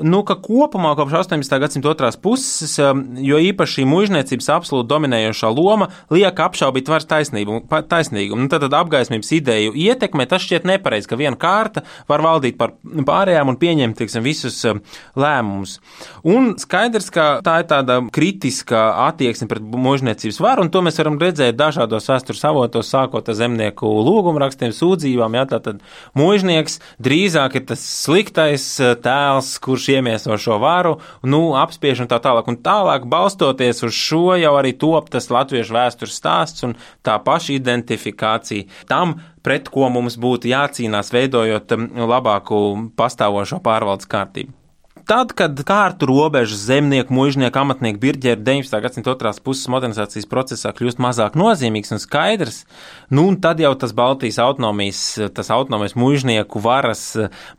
Nu, 0.00 0.22
ka 0.24 0.38
kopumā 0.40 0.94
kopš 0.96 1.18
18. 1.18 1.58
gadsimta 1.60 1.90
otrās 1.90 2.16
puses, 2.16 2.72
um, 2.80 3.02
jo 3.20 3.36
īpaši 3.36 3.82
šī 3.82 3.82
mužniecības 3.90 4.46
absolūti 4.54 4.88
dominējošā 4.88 5.50
loma 5.52 5.90
liek 6.08 6.38
apšaubīt 6.40 6.88
varas 6.88 7.04
taisnību, 7.10 7.58
taisnīgumu. 7.90 8.46
Nu, 8.46 8.48
tad, 8.48 8.64
tad 8.64 8.76
apgaismības 8.78 9.32
ideju 9.36 9.74
ietekmē 9.76 10.24
tas 10.30 10.46
šķiet 10.46 10.64
nepareizi, 10.70 11.10
ka 11.10 11.18
viena 11.20 11.36
kārta 11.36 11.82
var 12.08 12.24
valdīt 12.24 12.56
par 12.56 12.72
pārējām 12.80 13.52
un 13.52 13.58
pieņemt 13.60 13.98
tiksim, 14.00 14.24
visus 14.24 14.56
um, 14.70 14.80
lēmumus. 15.12 15.76
Un 16.24 16.54
skaidrs, 16.62 17.10
ka 17.12 17.26
tā 17.44 17.58
ir 17.60 17.68
tāda 17.68 17.98
kritiska 18.16 18.86
attieksme 19.10 19.50
pret 19.52 19.60
mužniecības 19.60 20.40
varu, 20.40 20.64
un 20.64 20.72
to 20.72 20.80
mēs 20.88 21.02
varam 21.02 21.20
redzēt 21.20 21.60
dažādos 21.60 22.08
vēstures 22.08 22.42
avotos, 22.48 22.88
sākot 22.94 23.28
ar 23.28 23.36
zemnieku 23.36 23.92
lūgumrakstiem, 24.08 24.72
sūdzībām. 24.72 25.36
Jā, 25.36 25.44
tātad 25.52 25.84
mužnieks 26.16 26.80
drīzāk 26.96 27.60
ir 27.60 27.68
tas 27.74 27.84
sliktais 28.06 28.72
uh, 28.80 28.96
tēls, 28.96 29.58
kurš 29.60 29.81
kurš 29.82 29.88
iemieso 29.88 30.38
šo 30.38 30.58
varu, 30.58 30.98
nu, 31.22 31.54
apspiež 31.56 32.04
un 32.04 32.08
tā 32.08 32.20
tālāk. 32.22 32.46
Un 32.48 32.58
tālāk, 32.62 33.06
balstoties 33.06 33.82
uz 33.82 33.92
šo, 33.92 34.36
jau 34.38 34.54
arī 34.56 34.72
top 34.78 35.10
tas 35.10 35.30
latviešu 35.30 35.74
vēstures 35.74 36.14
stāsts 36.14 36.62
un 36.62 36.76
tā 37.02 37.18
paša 37.18 37.56
identifikācija 37.56 38.86
tam, 38.86 39.20
pret 39.42 39.68
ko 39.68 39.90
mums 39.90 40.16
būtu 40.16 40.48
jācīnās, 40.52 41.12
veidojot 41.12 41.72
um, 41.74 41.88
labāku 42.06 42.90
pastāvošo 42.96 43.62
pārvaldes 43.62 44.06
kārtību. 44.06 44.61
Tad, 45.12 45.32
kad 45.36 45.58
kārtu 45.68 46.06
robežas 46.08 46.62
zemnieku, 46.70 47.12
mužnieku, 47.12 47.58
amatnieku, 47.60 48.00
birģeri 48.00 48.40
19. 48.40 48.78
gadsimta 48.80 49.12
otrās 49.12 49.40
puses 49.44 49.68
modernizācijas 49.68 50.28
procesā 50.30 50.70
kļūst 50.72 51.02
mazāk 51.04 51.34
nozīmīgs 51.36 51.92
un 51.92 52.00
skaidrs, 52.00 52.62
nu, 53.12 53.26
un 53.28 53.36
tad 53.42 53.60
jau 53.60 53.74
tas 53.76 53.92
Baltijas 53.96 54.38
autonomijas, 54.40 55.02
tas 55.36 55.52
autonomijas 55.52 55.98
mužnieku 56.00 56.62
varas 56.64 57.02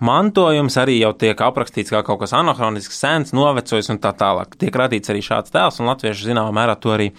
mantojums 0.02 0.80
arī 0.82 0.96
jau 1.04 1.12
tiek 1.14 1.44
aprakstīts 1.46 1.94
kā 1.94 2.02
kaut 2.08 2.24
kas 2.24 2.34
anahronisks, 2.40 2.98
sens, 3.04 3.36
novecojis 3.38 3.92
un 3.94 4.02
tā 4.02 4.16
tālāk. 4.18 4.58
Tiek 4.58 4.74
radīts 4.74 5.14
arī 5.14 5.22
šāds 5.22 5.54
tēls, 5.54 5.78
un 5.78 5.92
latvieši 5.92 6.32
zināmā 6.32 6.56
mērā 6.58 6.74
to 6.82 6.96
arī 6.96 7.12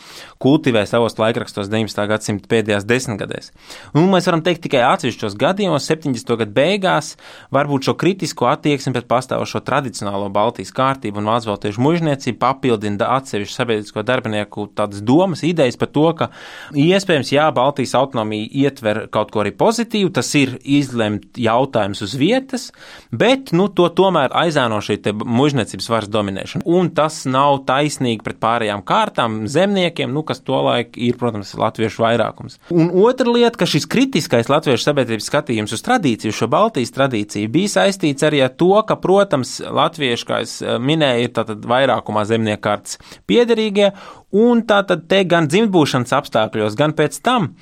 kultivē 0.42 0.82
savos 0.90 1.14
laikrakstos 1.20 1.70
19. 1.70 2.08
gadsimta 2.10 2.50
pēdējās 2.50 2.88
desmitgadēs. 2.90 3.52
Un 3.94 4.10
mēs 4.10 4.26
varam 4.26 4.42
teikt 4.42 4.66
tikai 4.66 4.82
atsevišķos 4.88 5.38
gadījumos, 5.38 5.86
70. 5.94 6.36
gadu 6.42 6.58
beigās, 6.58 7.14
varbūt 7.54 7.86
šo 7.86 7.96
kritisko 8.02 8.50
attieksmi 8.50 8.96
pret 8.96 9.06
pastāvošo 9.14 9.62
tradicionālo 9.64 10.23
Baltijas 10.32 10.72
kārtību 10.74 11.20
un 11.20 11.30
vācu 11.32 11.72
mužniecību 11.84 12.38
papildina 12.40 13.10
atsevišķu 13.18 13.54
sabiedrisko 13.54 14.04
darbinieku 14.06 14.68
tādas 14.76 15.02
domas, 15.04 15.44
idejas 15.46 15.78
par 15.80 15.90
to, 15.94 16.06
ka 16.18 16.30
iespējams, 16.72 17.32
jā, 17.34 17.48
Baltijas 17.54 17.94
autonomija 17.98 18.48
ietver 18.64 19.04
kaut 19.12 19.32
ko 19.34 19.42
arī 19.44 19.54
pozitīvu, 19.56 20.12
tas 20.14 20.30
ir 20.38 20.56
izlemt 20.62 21.38
jautājums 21.40 22.02
uz 22.04 22.14
vietas, 22.18 22.68
bet, 23.12 23.52
nu, 23.56 23.68
to 23.68 23.88
tomēr 23.94 24.32
aizēno 24.44 24.80
šī 24.84 25.00
mužniecības 25.24 25.90
varas 25.90 26.12
dominēšana. 26.12 26.64
Un 26.66 26.90
tas 26.94 27.22
nav 27.28 27.62
taisnīgi 27.68 28.22
pret 28.24 28.40
pārējām 28.42 28.84
kārtām, 28.86 29.42
zemniekiem, 29.50 30.12
nu, 30.14 30.24
kas 30.26 30.42
tolaik 30.44 30.98
ir, 31.00 31.18
protams, 31.20 31.54
latviešu 31.58 32.04
vairākums. 32.04 32.58
Un 32.74 32.90
otra 33.04 33.30
lieta, 33.30 33.58
ka 33.60 33.68
šis 33.68 33.88
kritiskais 33.90 34.50
latviešu 34.52 34.88
sabiedrības 34.88 35.28
skatījums 35.30 35.74
uz 35.76 35.84
tradīciju, 35.84 36.34
šo 36.34 36.48
Baltijas 36.52 36.94
tradīciju, 36.94 37.50
bija 37.52 37.74
saistīts 37.78 38.26
arī 38.26 38.42
ar 38.44 38.54
to, 38.58 38.72
ka, 38.88 38.96
protams, 39.00 39.56
latvieši, 40.04 40.28
kā 40.28 40.42
es 40.44 40.58
eh, 40.62 40.76
minēju, 40.78 41.24
ir 41.24 41.32
tātad 41.34 41.64
vairākumā 41.68 42.24
zemniekārtas 42.28 42.98
piederīgie, 43.28 43.92
un 44.34 44.64
tātad 44.66 45.06
te 45.08 45.24
gan 45.24 45.48
dzimtbūšanas 45.48 46.14
apstākļos, 46.18 46.76
gan 46.78 46.94
pēc 46.96 47.20
tam. 47.24 47.54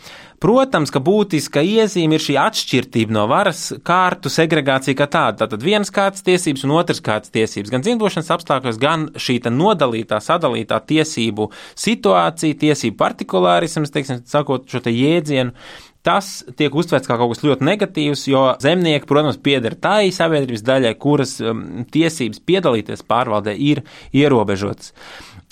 Protams, 0.43 0.91
ka 0.91 0.99
būtiska 0.99 1.63
iezīme 1.63 2.17
ir 2.17 2.23
šī 2.25 2.35
atšķirība 2.43 3.15
no 3.15 3.29
varas 3.31 3.69
kārtu 3.87 4.33
segregācija 4.33 4.97
kā 4.99 5.07
tāda. 5.07 5.45
Tātad 5.45 5.63
vienas 5.63 5.93
kārtas 5.95 6.25
tiesības 6.27 6.65
un 6.67 6.73
otras 6.75 6.99
kārtas 6.99 7.31
tiesības. 7.31 7.71
Gan 7.71 7.85
dzimtošanas 7.87 8.33
apstākļos, 8.35 8.81
gan 8.83 9.07
šī 9.15 9.39
nodalītā, 9.55 10.19
sadalītā 10.19 10.81
tiesību 10.89 11.47
situācija, 11.79 12.59
tiesību 12.59 12.99
partikulārisms, 12.99 13.95
teiksim, 13.95 14.25
sakot 14.27 14.67
šo 14.67 14.83
te 14.83 14.91
jēdzienu, 14.91 15.55
Tas 16.03 16.41
tiek 16.59 16.75
uztverts 16.75 17.07
kā 17.07 17.15
kaut 17.15 17.31
kas 17.31 17.45
ļoti 17.47 17.67
negatīvs, 17.67 18.25
jo 18.27 18.41
zemnieki, 18.63 19.07
protams, 19.07 19.39
pieder 19.39 19.77
tai 19.79 20.11
sabiedrības 20.11 20.65
daļai, 20.67 20.97
kuras 20.99 21.37
um, 21.39 21.85
tiesības 21.95 22.43
piedalīties 22.43 23.05
pārvaldē 23.07 23.55
ir 23.55 23.85
ierobežotas. 24.11 24.91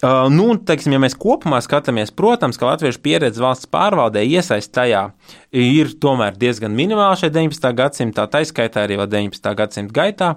Uh, 0.01 0.27
nu, 0.33 0.49
teiksim, 0.67 0.97
ja 0.97 1.01
mēs 1.03 1.15
kopumā 1.21 1.61
skatāmies, 1.63 2.11
protams, 2.17 2.59
ka 2.59 2.67
latviešu 2.67 3.03
pieredze 3.05 3.43
valsts 3.45 3.71
pārvaldē 3.71 4.25
iesaist 4.27 4.73
tajā 4.75 5.11
ir 5.55 5.95
tomēr 6.03 6.35
diezgan 6.41 6.75
minimāla 6.75 7.19
šajā 7.21 7.37
19. 7.37 7.75
gadsimtā, 7.79 8.27
taiskaitā 8.33 8.89
arī 8.89 8.99
vēl 8.99 9.11
19. 9.13 9.55
gadsimta 9.61 10.01
gaitā. 10.03 10.35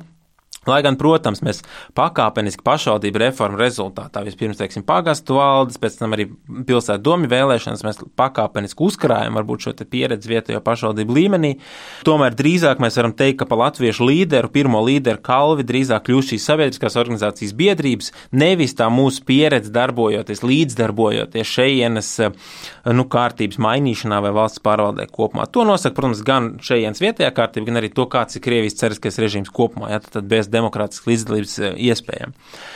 Lai 0.70 0.80
gan, 0.86 0.96
protams, 1.00 1.42
mēs 1.44 1.62
pakāpeniski 1.98 2.64
pašvaldību 2.64 3.22
reformu 3.26 3.60
rezultātā 3.60 4.24
vispirms, 4.24 4.60
teiksim, 4.62 4.86
pagastu 4.88 5.36
valdes, 5.36 5.80
pēc 5.82 5.98
tam 6.00 6.16
arī 6.16 6.30
pilsētu 6.68 7.04
domu 7.04 7.28
vēlēšanas, 7.32 7.84
mēs 7.84 8.00
pakāpeniski 8.20 8.86
uzkrājam 8.88 9.36
varbūt 9.40 9.68
šo 9.68 9.74
pieredzi 9.84 10.32
vietējo 10.32 10.62
pašvaldību 10.64 11.18
līmenī. 11.18 11.52
Tomēr 12.08 12.38
drīzāk 12.40 12.80
mēs 12.84 12.98
varam 13.00 13.16
teikt, 13.18 13.42
ka 13.42 13.48
pa 13.50 13.58
latviešu 13.60 14.08
līderu, 14.08 14.52
pirmo 14.54 14.80
līderu 14.86 15.20
kalvi 15.24 15.66
drīzāk 15.68 16.08
kļūst 16.08 16.34
šīs 16.34 16.48
sabiedriskās 16.48 16.96
organizācijas 17.02 17.56
biedrības, 17.60 18.14
nevis 18.32 18.78
tā 18.80 18.88
mūsu 18.94 19.26
pieredze 19.28 19.74
darbojoties, 19.74 20.44
līdzdarbojoties 20.48 21.54
šejienes, 21.58 22.14
nu, 22.96 23.08
kārtības 23.12 23.60
mainīšanā 23.64 24.22
vai 24.24 24.34
valsts 24.36 24.64
pārvaldē 24.64 25.10
kopumā. 25.12 25.50
To 25.52 25.68
nosaka, 25.68 25.98
protams, 26.00 26.24
gan 26.26 26.54
šejienes 26.64 27.04
vietējā 27.04 27.32
kārtība, 27.36 27.72
gan 27.72 27.82
arī 27.82 27.92
to, 27.94 28.08
kāds 28.12 28.38
ir 28.38 28.46
Krievijas 28.46 28.80
ceriskais 28.80 29.20
režīms 29.22 29.52
kopumā. 29.54 29.92
Ja, 29.94 30.02
tad 30.04 30.28
bez 30.32 30.50
demokrātiskas 30.54 31.10
līdzdalības 31.10 31.56
eh, 31.60 31.76
iespējām. 31.90 32.34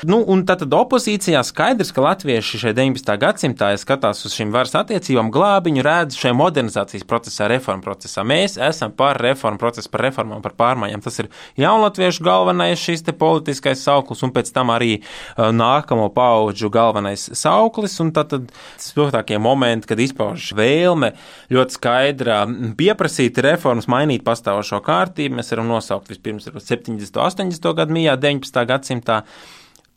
Nu, 0.09 0.19
un 0.27 0.43
tātad 0.47 0.73
opozīcijā 0.73 1.41
skaidrs, 1.47 1.93
ka 1.95 2.03
latvieši 2.05 2.61
šajā 2.63 2.75
19. 2.77 3.13
gadsimtā, 3.21 3.71
ja 3.73 3.81
skatās 3.81 4.25
uz 4.27 4.35
šīm 4.37 4.51
varas 4.55 4.75
attiecībām, 4.79 5.31
glābiņu 5.33 5.85
redz 5.85 6.17
šajā 6.19 6.35
modernizācijas 6.37 7.07
procesā, 7.07 7.49
reformu 7.51 7.85
procesā. 7.85 8.25
Mēs 8.27 8.57
esam 8.61 8.93
par 8.97 9.19
reformu 9.23 9.61
procesu, 9.61 9.91
par 9.93 10.05
reformām, 10.07 10.43
par 10.45 10.55
pārmaiņām. 10.59 11.03
Tas 11.05 11.21
ir 11.23 11.31
jaunatviešu 11.61 12.25
galvenais 12.25 12.81
šis 12.81 13.05
politiskais 13.17 13.81
sauklis, 13.85 14.23
un 14.25 14.33
pēc 14.35 14.51
tam 14.55 14.71
arī 14.73 14.97
uh, 14.99 15.49
nākamo 15.55 16.09
pauģu 16.15 16.71
galvenais 16.73 17.27
sauklis, 17.37 17.97
un 18.03 18.11
tad 18.15 18.33
spilgtākie 18.81 19.39
momenti, 19.41 19.89
kad 19.89 20.01
izpauž 20.01 20.51
vēlme 20.57 21.13
ļoti 21.53 21.77
skaidra 21.77 22.41
pieprasīt 22.77 23.39
reformas, 23.43 23.89
mainīt 23.91 24.25
pastāvošo 24.27 24.81
kārtību. 24.85 25.37
Mēs 25.39 25.51
varam 25.53 25.69
nosaukt 25.71 26.11
vispirms 26.11 26.49
70. 26.49 27.17
80 27.17 27.66
gadu 27.77 27.95
mijā, 27.97 28.17
19. 28.19 28.65
gadsimtā. 28.69 29.21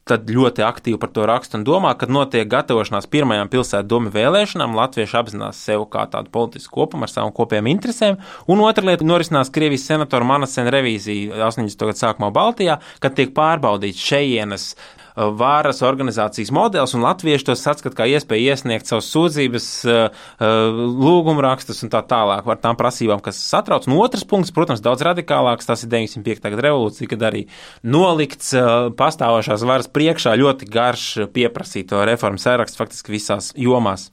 Tad 0.09 0.31
ļoti 0.33 0.65
aktīvi 0.65 0.99
par 0.99 1.11
to 1.15 1.27
raksta 1.29 1.59
un 1.59 1.65
domā, 1.69 1.93
kad 1.99 2.11
notiek 2.11 2.49
gatavošanās 2.51 3.07
pirmajām 3.13 3.51
pilsētu 3.53 3.87
domu 3.87 4.11
vēlēšanām. 4.11 4.75
Latvieši 4.75 5.19
apzinās 5.21 5.61
sevi 5.63 5.85
kā 5.93 6.07
tādu 6.11 6.33
politisku 6.35 6.81
kopumu 6.81 7.07
ar 7.07 7.13
savām 7.13 7.35
kopējām 7.37 7.69
interesēm. 7.71 8.17
Un 8.51 8.65
otra 8.65 8.89
lieta 8.89 9.07
norisinās 9.07 9.53
Krievijas 9.55 9.85
senatora 9.87 10.27
Manasena 10.27 10.73
revīzija 10.75 11.37
80. 11.47 11.85
gadu 11.85 12.01
sākumā 12.01 12.33
Baltijā, 12.35 12.81
kad 12.99 13.15
tiek 13.15 13.37
pārbaudīts 13.37 14.03
šejienes 14.11 14.73
varas 15.17 15.83
organizācijas 15.87 16.53
modelis, 16.55 16.95
un 16.95 17.05
latvieši 17.05 17.49
to 17.49 17.57
saskata 17.59 17.97
kā 17.99 18.07
iespēju 18.11 18.53
iesniegt 18.53 18.91
savus 18.91 19.11
sūdzības, 19.13 19.69
eh, 19.89 20.21
eh, 20.41 20.81
lūgumrakstus 21.05 21.83
un 21.85 21.93
tā 21.93 22.03
tālāk 22.07 22.45
par 22.45 22.61
tām 22.63 22.77
prasībām, 22.77 23.23
kas 23.23 23.41
satrauc. 23.41 23.89
Un 23.89 23.99
otrs 23.99 24.25
punkts, 24.25 24.55
protams, 24.55 24.81
daudz 24.81 25.03
radikālāks, 25.03 25.67
tas 25.67 25.85
ir 25.85 25.91
905. 25.91 26.51
gada 26.51 26.69
revolūcija, 26.69 27.09
kad 27.09 27.21
arī 27.21 27.47
nolikts 27.83 28.55
eh, 28.55 28.91
pastāvošās 28.95 29.67
varas 29.67 29.89
priekšā 29.89 30.37
ļoti 30.39 30.71
garš 30.71 31.33
pieprasīto 31.33 32.05
reformu 32.07 32.39
saraksts 32.39 32.79
faktiski 32.79 33.19
visās 33.19 33.53
jomās. 33.57 34.11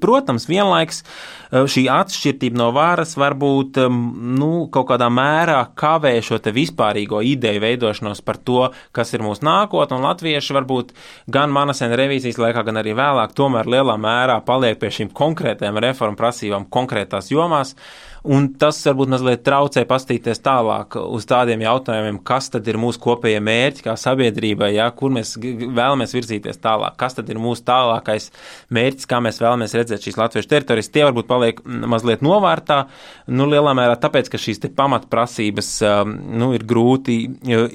Protams, 0.00 0.46
vienlaiks 0.50 1.02
eh, 1.04 1.64
šī 1.70 1.86
atšķirība 1.92 2.60
no 2.60 2.70
varas 2.76 3.16
varbūt 3.20 3.80
nu, 3.90 4.50
kaut 4.72 4.88
kādā 4.92 5.10
mērā 5.12 5.60
kavē 5.78 6.16
šo 6.24 6.40
vispārīgo 6.50 7.22
ideju 7.26 7.62
veidošanos 7.64 8.22
par 8.26 8.40
to, 8.40 8.68
kas 8.96 9.14
ir 9.14 9.24
mūsu 9.26 9.46
nākotne, 9.46 9.98
un 9.98 10.08
latvieši 10.08 10.56
varbūt 10.56 10.94
gan 11.30 11.52
manasēna 11.54 11.98
revīzijas 12.00 12.40
laikā, 12.40 12.64
gan 12.66 12.80
arī 12.80 12.96
vēlāk 12.98 13.34
tomēr 13.36 13.68
lielā 13.70 13.96
mērā 14.00 14.40
paliek 14.46 14.80
pie 14.80 14.92
šīm 15.00 15.12
konkrētām 15.16 15.78
reformu 15.82 16.18
prasībām 16.18 16.68
konkrētās 16.72 17.30
jomās. 17.32 17.74
Uh, 17.74 18.09
Un 18.28 18.50
tas 18.60 18.76
varbūt 18.84 19.08
mazliet 19.08 19.40
traucē 19.46 19.86
pastīties 19.88 20.42
tālāk 20.44 20.96
uz 21.00 21.24
tādiem 21.28 21.62
jautājumiem, 21.64 22.18
kas 22.26 22.50
tad 22.52 22.66
ir 22.68 22.76
mūsu 22.80 23.00
kopējie 23.00 23.38
mērķi 23.40 23.86
kā 23.86 23.94
sabiedrībai, 23.96 24.74
ja, 24.74 24.90
kur 24.92 25.14
mēs 25.14 25.38
vēlamies 25.40 26.12
virzīties 26.12 26.60
tālāk, 26.60 26.98
kas 27.00 27.16
tad 27.16 27.30
ir 27.32 27.40
mūsu 27.40 27.64
tālākais 27.70 28.28
mērķis, 28.76 29.08
kā 29.08 29.22
mēs 29.24 29.40
vēlamies 29.40 29.76
redzēt 29.78 30.04
šīs 30.04 30.20
latviešu 30.20 30.50
teritorijas. 30.50 30.90
Tie 30.92 31.06
varbūt 31.06 31.30
paliek 31.30 31.62
mazliet 31.64 32.20
novārtā, 32.26 32.82
nu, 33.32 33.48
lielā 33.48 33.72
mērā 33.78 33.96
tāpēc, 34.02 34.28
ka 34.28 34.42
šīs 34.42 34.60
pamatprasības 34.76 35.72
um, 35.88 36.12
nu, 36.42 36.50
ir 36.56 36.66
grūti 36.68 37.16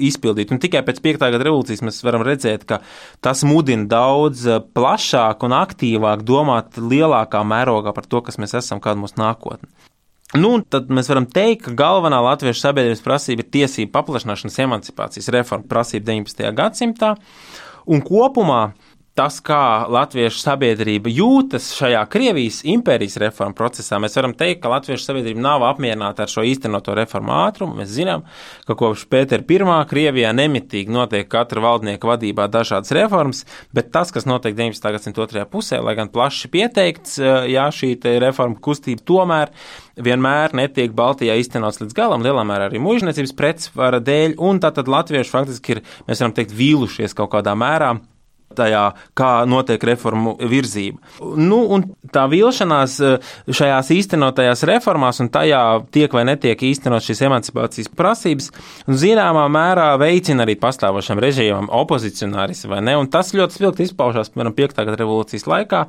izpildīt. 0.05 0.53
Un 0.53 0.61
tikai 0.61 0.83
pēc 0.85 1.01
5. 1.01 1.25
gada 1.25 1.41
revolūcijas 1.41 1.81
mēs 1.85 2.03
varam 2.05 2.25
redzēt, 2.27 2.67
ka 2.69 2.83
tas 3.25 3.41
mudina 3.49 3.89
daudz 3.89 4.45
uh, 4.45 4.61
plašāk 4.61 5.41
un 5.49 5.57
aktīvāk 5.57 6.21
domāt 6.27 6.77
lielākā 6.77 7.41
mērogā 7.41 7.97
par 7.97 8.05
to, 8.05 8.21
kas 8.29 8.37
mēs 8.37 8.53
esam, 8.61 8.83
kāda 8.83 9.01
mūsu 9.01 9.17
nākotne. 9.25 9.73
Nu, 10.35 10.57
tad 10.67 10.89
mēs 10.93 11.09
varam 11.11 11.27
teikt, 11.31 11.67
ka 11.67 11.75
galvenā 11.79 12.19
latviešu 12.25 12.65
sabiedrības 12.65 13.03
prasība 13.05 13.45
ir 13.45 13.51
tiesību 13.55 13.93
paplašināšanas 13.93 14.59
emancipācijas 14.65 15.31
reforma 15.35 15.69
prasība 15.69 16.11
19. 16.11 16.49
gadsimtā, 16.57 17.13
un 17.85 18.03
kopumā 18.05 18.61
tas, 19.15 19.37
kā 19.43 19.87
latviešu 19.87 20.41
sabiedrība 20.41 21.11
jūtas 21.13 21.69
šajā 21.77 22.01
Krievijas 22.11 22.59
impērijas 22.67 23.15
reformu 23.23 23.55
procesā, 23.55 23.95
mēs 24.03 24.17
varam 24.19 24.33
teikt, 24.35 24.59
ka 24.63 24.71
latviešu 24.73 25.07
sabiedrība 25.07 25.39
nav 25.39 25.63
apmierināta 25.69 26.25
ar 26.25 26.31
šo 26.31 26.43
īstenoto 26.43 26.93
reformu 26.97 27.31
ātrumu. 27.37 27.77
Mēs 27.79 27.93
zinām, 27.95 28.25
ka 28.67 28.75
kopš 28.75 29.05
Pētera 29.11 29.39
I 29.39 29.77
Krievijā 29.87 30.33
nemitīgi 30.35 30.91
notiek 30.91 31.29
katra 31.31 31.63
valdnieka 31.63 32.09
vadībā 32.09 32.49
dažādas 32.51 32.91
reformas, 32.95 33.45
bet 33.73 33.93
tas, 33.95 34.11
kas 34.11 34.27
notiek 34.27 34.55
19. 34.57 34.91
gadsimta 34.97 35.23
otrajā 35.23 35.45
pusē, 35.47 35.79
lai 35.79 35.95
gan 35.95 36.11
plaši 36.11 36.51
pieteikts, 36.51 37.15
jā, 37.51 37.67
šī 37.71 37.93
reforma 38.19 38.59
kustība 38.59 39.05
tomēr 39.07 39.53
vienmēr 39.95 40.51
netiek 40.59 40.91
Baltijā 40.91 41.37
iztenots 41.39 41.79
līdz 41.79 41.95
galam, 41.95 42.25
lielā 42.25 42.43
mērā 42.43 42.67
arī 42.67 42.83
mūžniecības 42.83 43.31
pretsvara 43.37 44.03
dēļ, 44.03 44.35
un 44.43 44.59
tātad 44.59 44.91
latvieši 44.91 45.31
faktiski 45.31 45.77
ir, 45.77 45.81
mēs 46.09 46.19
varam 46.19 46.35
teikt, 46.35 46.51
vīlušies 46.59 47.15
kaut 47.15 47.31
kādā 47.37 47.55
mērā 47.55 47.93
tajā, 48.57 48.85
kā 49.17 49.31
notiek 49.49 49.83
reformu 49.91 50.35
virzība. 50.39 50.99
Nu, 51.37 51.61
un 51.75 51.85
tā 52.13 52.25
vilšanās 52.31 52.97
šajās 53.45 53.91
īstenotajās 53.95 54.65
reformās 54.69 55.21
un 55.23 55.31
tajā 55.33 55.61
tiek 55.95 56.13
vai 56.15 56.25
netiek 56.31 56.61
īstenot 56.69 57.05
šīs 57.05 57.23
emancipācijas 57.27 57.91
prasības, 57.95 58.51
zināmā 58.87 59.45
mērā 59.51 59.91
veicina 60.01 60.45
arī 60.45 60.57
pastāvošam 60.61 61.21
režīmam 61.23 61.69
opozicionāris 61.73 62.65
vai 62.69 62.81
ne, 62.85 62.97
un 62.99 63.09
tas 63.11 63.33
ļoti 63.35 63.59
spilgti 63.59 63.89
izpaužās, 63.89 64.31
piemēram, 64.33 64.55
5. 64.57 64.77
gada 64.85 64.99
revolūcijas 65.01 65.47
laikā, 65.49 65.85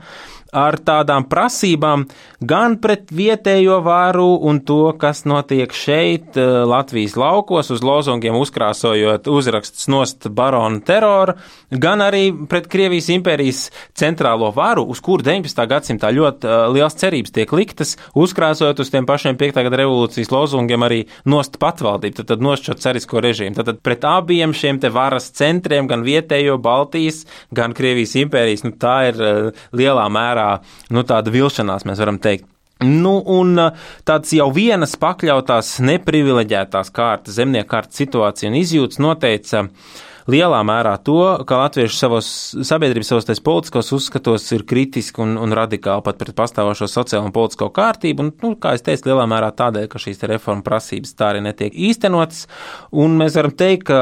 ar 0.56 0.78
tādām 0.80 1.26
prasībām 1.28 2.06
gan 2.40 2.78
pret 2.82 3.10
vietējo 3.14 3.80
varu 3.84 4.28
un 4.48 4.62
to, 4.66 4.92
kas 5.00 5.24
notiek 5.28 5.72
šeit, 5.72 6.36
eh, 6.36 6.64
Latvijas 6.66 7.16
laukos, 7.16 7.70
uz 7.70 7.82
lozungiem 7.82 8.36
uzkrāsojot 8.38 9.28
uzrakstus 9.28 9.88
nost 9.88 10.28
baronu 10.28 10.80
teroru, 10.80 11.34
gan 11.70 12.00
arī 12.00 12.30
pret 12.48 12.55
Krievijas 12.70 13.08
impērijas 13.12 13.60
centrālo 13.96 14.48
varu, 14.56 14.86
uz 14.90 15.00
kuru 15.04 15.24
19. 15.26 15.62
gadsimtā 15.70 16.10
ļoti 16.14 16.48
uh, 16.48 16.64
liels 16.72 16.96
cerības 16.98 17.34
tiek 17.36 17.52
liktas, 17.56 17.94
uzkrāsojot 18.16 18.80
uz 18.82 18.90
tiem 18.92 19.06
pašiem 19.08 19.38
5. 19.38 19.60
gada 19.66 19.80
revolūcijas 19.82 20.32
lozungiem 20.32 20.86
arī 20.86 21.02
nost 21.28 21.60
patvaldību, 21.62 22.22
tad, 22.22 22.32
tad 22.32 22.62
šo 22.62 22.78
carisko 22.80 23.22
režīmu. 23.24 23.58
Tad, 23.58 23.70
tad 23.70 23.84
pret 23.84 24.08
abiem 24.08 24.54
šiem 24.56 24.80
te 24.82 24.90
varas 24.92 25.28
centriem, 25.36 25.88
gan 25.90 26.04
vietējo 26.06 26.58
Baltijas, 26.62 27.24
gan 27.54 27.76
Krievijas 27.76 28.16
impērijas, 28.18 28.66
nu 28.66 28.74
tā 28.80 28.96
ir 29.12 29.22
uh, 29.22 29.62
lielā 29.76 30.08
mērā 30.12 30.50
nu, 30.90 31.06
tāda 31.06 31.32
vilšanās, 31.34 31.86
mēs 31.88 32.02
varam 32.02 32.20
teikt. 32.22 32.48
Nu, 32.84 33.22
un 33.32 33.56
tāds 34.04 34.34
jau 34.36 34.50
vienas 34.52 34.98
pakļautās 35.00 35.78
neprivileģētās 35.80 36.90
kārtas, 36.92 37.38
zemnieku 37.38 37.70
kārtas 37.70 38.02
situācija 38.02 38.50
un 38.50 38.58
izjūtas 38.60 39.00
noteica 39.00 39.62
uh, 39.64 39.94
lielā 40.30 40.60
mērā 40.66 40.96
to, 41.06 41.20
ka 41.46 41.60
latvieši 41.60 41.96
savos 41.96 42.28
sabiedrības, 42.66 43.10
savos 43.12 43.42
politiskos 43.46 43.92
uzskatos 43.94 44.46
ir 44.56 44.64
kritiski 44.68 45.22
un, 45.22 45.36
un 45.40 45.54
radikāli 45.54 46.04
pat 46.06 46.18
pret 46.20 46.34
pastāvošo 46.36 46.88
sociālo 46.90 47.28
un 47.28 47.34
politisko 47.34 47.68
kārtību. 47.74 48.24
Un, 48.24 48.32
nu, 48.42 48.52
kā 48.60 48.74
es 48.76 48.84
teicu, 48.86 49.10
lielā 49.10 49.26
mērā 49.30 49.52
tādēļ, 49.56 49.88
ka 49.92 50.02
šīs 50.02 50.24
reforma 50.26 50.64
prasības 50.66 51.14
tā 51.18 51.30
arī 51.32 51.44
netiek 51.46 51.74
īstenotas. 51.88 52.46
Un 52.90 53.14
mēs 53.20 53.38
varam 53.38 53.54
teikt, 53.54 53.86
ka 53.90 54.00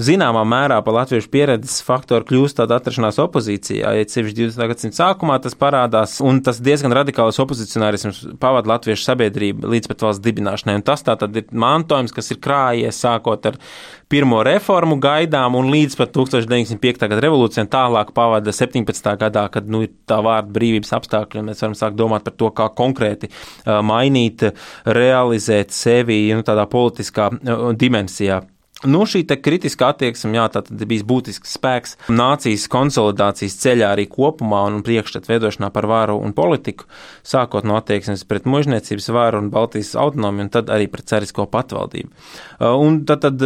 zināmā 0.00 0.46
mērā 0.48 0.80
pa 0.84 0.96
latviešu 0.96 1.30
pieredzes 1.32 1.84
faktoru 1.84 2.28
kļūst 2.30 2.60
tāda 2.62 2.80
atrašanās 2.80 3.20
opozīcijā. 3.22 3.94
Ja 3.98 4.08
sevišķi 4.08 4.48
20. 4.48 4.72
gadsimta 4.72 5.02
sākumā 5.02 5.38
tas 5.44 5.56
parādās, 5.60 6.18
un 6.24 6.40
tas 6.44 6.62
diezgan 6.64 6.94
radikāls 6.96 7.40
opozicionārisms 7.42 8.24
pavada 8.40 8.74
latviešu 8.74 9.04
sabiedrību 9.10 9.70
līdz 9.76 9.92
pat 9.92 10.08
valsts 10.08 10.24
dibināšanai. 10.24 10.80
Un 10.80 10.86
tas 10.86 11.04
tā 11.04 11.18
tad 11.20 11.36
ir 11.36 11.50
mantojums, 11.52 12.14
kas 12.16 12.32
ir 12.32 12.40
krājies 12.42 13.04
sākot 13.04 13.50
ar 13.52 13.60
pirmo 14.10 14.40
reformu 14.42 14.96
gaidām 15.02 15.49
un 15.58 15.70
līdz 15.72 15.96
pat 15.98 16.12
1905. 16.16 17.08
gada 17.08 17.22
revolūcijai 17.24 17.66
tālāk 17.70 18.12
pavada 18.16 18.54
17. 18.54 19.10
gadā, 19.20 19.46
kad 19.52 19.68
nu, 19.70 19.84
ir 19.86 19.94
tā 20.08 20.20
vārda 20.24 20.52
brīvības 20.54 20.94
apstākļi, 21.00 21.42
un 21.42 21.50
mēs 21.50 21.64
varam 21.64 21.76
sākt 21.78 21.98
domāt 21.98 22.26
par 22.26 22.36
to, 22.38 22.52
kā 22.54 22.70
konkrēti 22.76 23.30
mainīt, 23.66 24.46
realizēt 24.86 25.74
sevi 25.76 26.22
nu, 26.34 26.46
tādā 26.46 26.66
politiskā 26.70 27.30
dimensijā. 27.78 28.42
Nu, 28.88 29.02
šī 29.04 29.26
kritiskā 29.28 29.90
attieksme, 29.92 30.32
jā, 30.38 30.46
tā 30.48 30.62
bijis 30.88 31.02
būtisks 31.04 31.52
spēks 31.58 31.98
nācijas 32.08 32.64
konsolidācijas 32.72 33.58
ceļā 33.60 33.90
arī 33.92 34.06
kopumā 34.08 34.62
un 34.70 34.78
priekšstatu 34.86 35.28
veidošanā 35.28 35.68
par 35.74 35.84
varu 35.90 36.16
un 36.16 36.32
politiku, 36.32 36.88
sākot 37.20 37.68
no 37.68 37.76
attieksmes 37.76 38.24
pret 38.24 38.48
mužniecības 38.48 39.10
varu 39.12 39.42
un 39.44 39.52
Baltijas 39.52 39.92
autonomiju, 40.00 40.46
un 40.46 40.52
tad 40.56 40.72
arī 40.72 40.88
pret 40.88 41.12
carisko 41.12 41.44
patvaldību. 41.52 42.08
Un 42.80 43.02
tad, 43.04 43.26
tad 43.26 43.44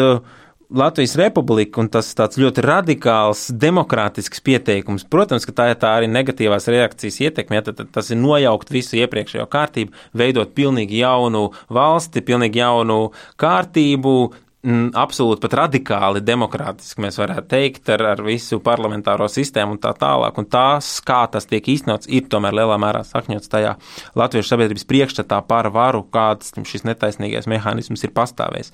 Latvijas 0.75 1.15
republika 1.15 1.79
un 1.79 1.87
tas 1.87 2.09
tāds 2.19 2.39
ļoti 2.41 2.63
radikāls, 2.67 3.45
demokrātisks 3.63 4.43
pieteikums. 4.43 5.05
Protams, 5.07 5.47
ka 5.47 5.55
tā 5.55 5.67
ir 5.71 5.79
tā 5.79 5.93
arī 6.01 6.09
negatīvās 6.11 6.67
reakcijas 6.73 7.21
ietekme, 7.23 7.61
ja, 7.61 7.65
tad, 7.69 7.85
tas 7.95 8.11
ir 8.11 8.19
nojaukt 8.19 8.73
visu 8.75 8.99
iepriekšējo 8.99 9.47
kārtību, 9.53 9.95
veidot 10.19 10.51
pilnīgi 10.57 10.99
jaunu 11.05 11.45
valsti, 11.71 12.25
pilnīgi 12.27 12.59
jaunu 12.59 12.99
kārtību, 13.39 14.17
absolūti 14.65 15.43
pat 15.45 15.57
radikāli 15.59 16.23
demokrātiski, 16.25 17.03
mēs 17.05 17.19
varētu 17.21 17.49
teikt, 17.51 17.91
ar, 17.93 18.05
ar 18.15 18.23
visu 18.25 18.61
parlamentāro 18.65 19.29
sistēmu 19.29 19.77
un 19.77 19.81
tā 19.83 19.93
tālāk. 19.99 20.39
Un 20.41 20.49
tās, 20.49 20.89
kā 21.05 21.21
tas 21.31 21.49
tiek 21.51 21.69
īstenots, 21.75 22.09
ir 22.09 22.31
tomēr 22.33 22.57
lielā 22.57 22.79
mērā 22.81 23.05
sakņots 23.05 23.53
tajā 23.53 23.75
latviešu 24.17 24.55
sabiedrības 24.55 24.89
priekšstatā 24.89 25.43
par 25.49 25.69
varu, 25.75 26.05
kāds 26.15 26.55
šis 26.65 26.87
netaisnīgais 26.89 27.49
mehānisms 27.51 28.07
ir 28.07 28.15
pastāvējis. 28.17 28.73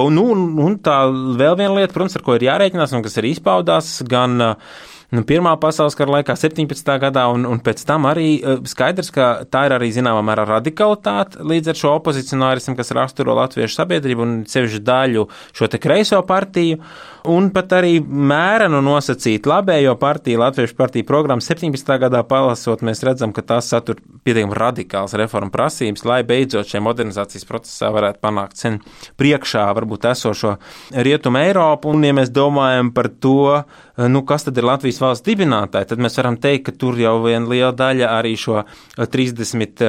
Un, 0.00 0.20
un, 0.22 0.48
un 0.64 0.80
tā 0.80 1.02
vēl 1.12 1.60
viena 1.60 1.74
lieta, 1.76 1.92
protams, 1.92 2.16
ar 2.16 2.24
ko 2.26 2.38
ir 2.38 2.48
jārēķinās 2.48 2.96
un 2.96 3.04
kas 3.04 3.20
arī 3.20 3.36
izpaudās 3.36 3.98
gan 4.08 4.40
uh, 4.52 4.76
nu, 5.14 5.24
Pirmā 5.26 5.52
pasaules 5.60 5.96
kara 5.98 6.18
laikā, 6.18 6.36
17. 6.38 6.92
gadā, 7.02 7.26
un, 7.32 7.46
un 7.48 7.60
pēc 7.62 7.82
tam 7.88 8.08
arī 8.10 8.28
e, 8.38 8.56
skaidrs, 8.68 9.12
ka 9.14 9.28
tā 9.50 9.66
ir 9.68 9.76
arī 9.76 9.90
zināmā 9.94 10.22
mērā 10.26 10.46
radikalitāte 10.50 11.44
līdz 11.46 11.72
ar 11.72 11.80
šo 11.82 11.92
opozicionārismu, 12.00 12.76
kas 12.78 12.94
raksturo 12.96 13.36
latviešu 13.38 13.80
sabiedrību 13.80 14.26
un 14.26 14.38
sevišķi 14.50 14.82
daļu 14.86 15.26
šo 15.56 15.70
te 15.72 15.82
kreiso 15.82 16.22
partiju, 16.26 16.80
un 17.26 17.48
pat 17.54 17.72
arī 17.78 17.98
mērenu 18.00 18.80
nosacīt 18.84 19.46
labējo 19.48 19.96
partiju, 20.00 20.40
Latviešu 20.40 20.76
partiju 20.78 21.06
programmu 21.08 21.42
17. 21.44 21.92
gadā 22.00 22.22
palasot, 22.28 22.82
mēs 22.86 23.02
redzam, 23.06 23.32
ka 23.34 23.42
tās 23.46 23.70
satur 23.72 23.98
pietiekami 24.26 24.56
radikāls 24.56 25.16
reformu 25.18 25.50
prasības, 25.54 26.04
lai 26.06 26.20
beidzot 26.26 26.68
šajā 26.70 26.82
modernizācijas 26.86 27.48
procesā 27.48 27.90
varētu 27.94 28.22
panākt 28.22 28.60
sen 28.60 28.78
priekšā 29.20 29.66
varbūt 29.78 30.08
esošo 30.12 30.56
rietumu 30.94 31.42
Eiropu, 31.42 31.94
un 31.94 32.06
ja 32.06 32.14
mēs 32.16 32.32
domājam 32.34 32.92
par 32.94 33.10
to, 33.10 33.62
nu, 33.96 34.22
kas 34.28 34.46
tad 34.46 34.58
ir 34.58 34.68
Latvijas 34.68 34.95
valsts 35.02 35.26
dibinātāji, 35.26 35.92
tad 35.92 36.02
mēs 36.02 36.18
varam 36.20 36.38
teikt, 36.40 36.68
ka 36.68 36.78
tur 36.80 36.98
jau 37.00 37.18
viena 37.24 37.46
liela 37.50 37.74
daļa 37.76 38.14
arī 38.18 38.36
šo 38.40 38.64
30 38.96 39.84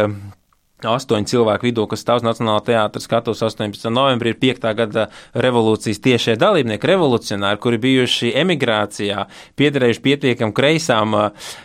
astoņu 0.85 1.25
cilvēku 1.25 1.65
vidū, 1.65 1.87
kas 1.89 2.03
stāv 2.03 2.21
Nacionālā 2.25 2.61
teātra 2.67 3.01
skatos 3.01 3.41
18. 3.41 3.89
novembrī, 3.89 4.35
ir 4.35 4.39
5. 4.43 4.67
gada 4.77 5.07
revolūcijas 5.33 6.01
tiešie 6.05 6.35
dalībnieki, 6.37 6.89
revolucionāri, 6.91 7.57
kuri 7.63 7.79
bijuši 7.81 8.29
emigrācijā, 8.43 9.25
piederējuši 9.57 10.03
pietiekam 10.05 10.53
kreisām, 10.53 11.17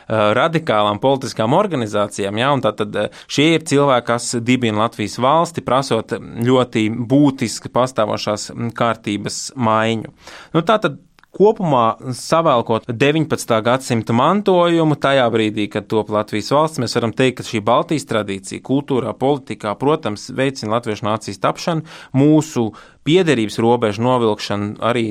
radikālām 0.09 1.02
politiskām 1.02 1.52
organizācijām. 1.59 2.40
Ja? 2.40 2.55
Tātad 2.64 2.98
šie 3.28 3.50
ir 3.59 3.68
cilvēki, 3.68 4.09
kas 4.09 4.33
dibina 4.40 4.87
Latvijas 4.87 5.18
valsti, 5.20 5.64
prasot 5.66 6.16
ļoti 6.16 6.88
būtiski 6.88 7.72
pastāvošās 7.72 8.50
kārtības 8.78 9.44
maiņu. 9.61 10.12
Nu, 10.57 10.64
tātad 10.64 11.02
Kopumā 11.33 11.95
savēlkot 12.12 12.90
19. 12.92 13.53
gadsimta 13.64 14.12
mantojumu, 14.12 14.99
tajā 15.01 15.25
brīdī, 15.33 15.64
kad 15.73 15.87
top 15.88 16.11
Latvijas 16.12 16.51
valsts, 16.53 16.81
mēs 16.83 16.92
varam 16.99 17.14
teikt, 17.16 17.38
ka 17.38 17.47
šī 17.49 17.62
Baltijas 17.64 18.05
tradīcija, 18.11 18.61
kultūrā, 18.66 19.14
politikā, 19.16 19.73
protams, 19.81 20.27
veicina 20.37 20.75
latviešu 20.75 21.09
nācijas 21.09 21.40
tapšanu, 21.40 21.88
mūsu 22.21 22.66
piederības 23.09 23.57
robežu 23.64 24.05
novilkšanu, 24.05 24.77
arī 24.85 25.07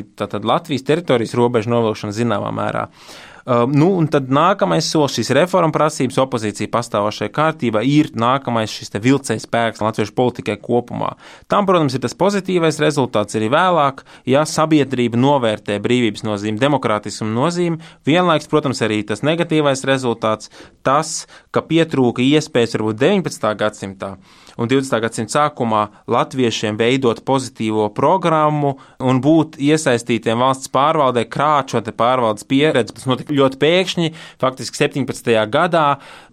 Latvijas 0.45 0.86
teritorijas 0.86 1.34
robežu 1.41 1.73
novilkšanu 1.73 2.13
zināmā 2.13 2.53
mērā. 2.53 2.86
Um, 2.86 3.30
nu, 3.45 3.88
un 3.97 4.08
tad 4.12 4.30
nākamais 4.34 4.88
solis, 4.91 5.17
šīs 5.17 5.32
reforma 5.38 5.73
prasības 5.75 6.19
opozīcija 6.21 6.71
pastāvošajai 6.71 7.34
kārtībai, 7.34 7.84
ir 7.89 8.12
nākamais 8.17 8.73
šis 8.73 8.93
vilcējs 9.01 9.47
spēks 9.47 9.82
latviešu 9.84 10.15
politikai 10.17 10.58
kopumā. 10.62 11.15
Tam, 11.51 11.67
protams, 11.69 11.95
ir 11.97 12.04
tas 12.04 12.17
pozitīvais 12.17 12.82
rezultāts 12.84 13.38
arī 13.39 13.49
vēlāk, 13.54 14.04
ja 14.30 14.45
sabiedrība 14.47 15.19
novērtē 15.19 15.80
brīvības 15.84 16.25
nozīmi, 16.27 16.62
demokrātismu 16.62 17.30
nozīmi. 17.32 17.82
Vienlaiks, 18.08 18.49
protams, 18.51 18.84
arī 18.86 19.01
tas 19.08 19.25
negatīvais 19.25 19.86
rezultāts, 19.88 20.51
tas, 20.86 21.25
ka 21.51 21.65
pietrūka 21.65 22.23
iespējas 22.25 22.77
varbūt 22.77 23.01
19. 23.01 23.51
gadsimtā 23.58 24.15
un 24.57 24.71
20. 24.71 24.99
gadsimta 25.03 25.37
sākumā 25.37 25.85
latviešiem 26.11 26.79
veidot 26.79 27.23
pozitīvo 27.27 27.89
programmu 27.95 28.75
un 28.99 29.21
būt 29.23 29.59
iesaistītiem 29.61 30.41
valsts 30.41 30.71
pārvaldē, 30.73 31.27
krāt 31.29 31.71
šo 31.73 31.83
pārvaldes 31.91 32.47
pieredzi. 32.47 32.95
Tas 32.97 33.07
notika 33.09 33.35
ļoti 33.35 33.59
pēkšņi, 33.61 34.11
faktiski 34.41 34.83
17. 34.83 35.33
gadā 35.51 35.85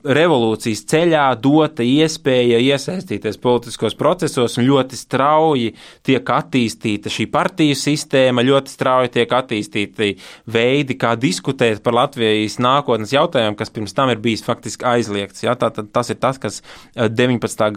revolūcijas 0.07 0.85
ceļā 0.89 1.25
dota 1.43 1.83
iespēja 1.83 2.61
iesaistīties 2.63 3.39
politiskos 3.43 3.97
procesos 3.99 4.57
un 4.59 4.67
ļoti 4.69 4.99
strauji 4.99 5.73
tiek 6.07 6.31
attīstīta 6.35 7.11
šī 7.13 7.27
partiju 7.33 7.77
sistēma, 7.79 8.45
ļoti 8.47 8.73
strauji 8.73 9.13
tiek 9.19 9.35
attīstīti 9.39 10.13
veidi, 10.55 10.97
kā 10.99 11.15
diskutēt 11.19 11.83
par 11.85 11.97
Latvijas 11.99 12.59
nākotnes 12.63 13.13
jautājumiem, 13.15 13.59
kas 13.59 13.73
pirms 13.75 13.97
tam 13.97 14.13
ir 14.13 14.23
bijis 14.23 14.45
faktiski 14.47 14.87
aizliegts. 14.89 15.45
Ja? 15.45 15.57
Tā, 15.59 15.71
tas 15.73 16.13
ir 16.13 16.21
tas, 16.23 16.39
kas 16.41 16.63
19. 16.95 17.69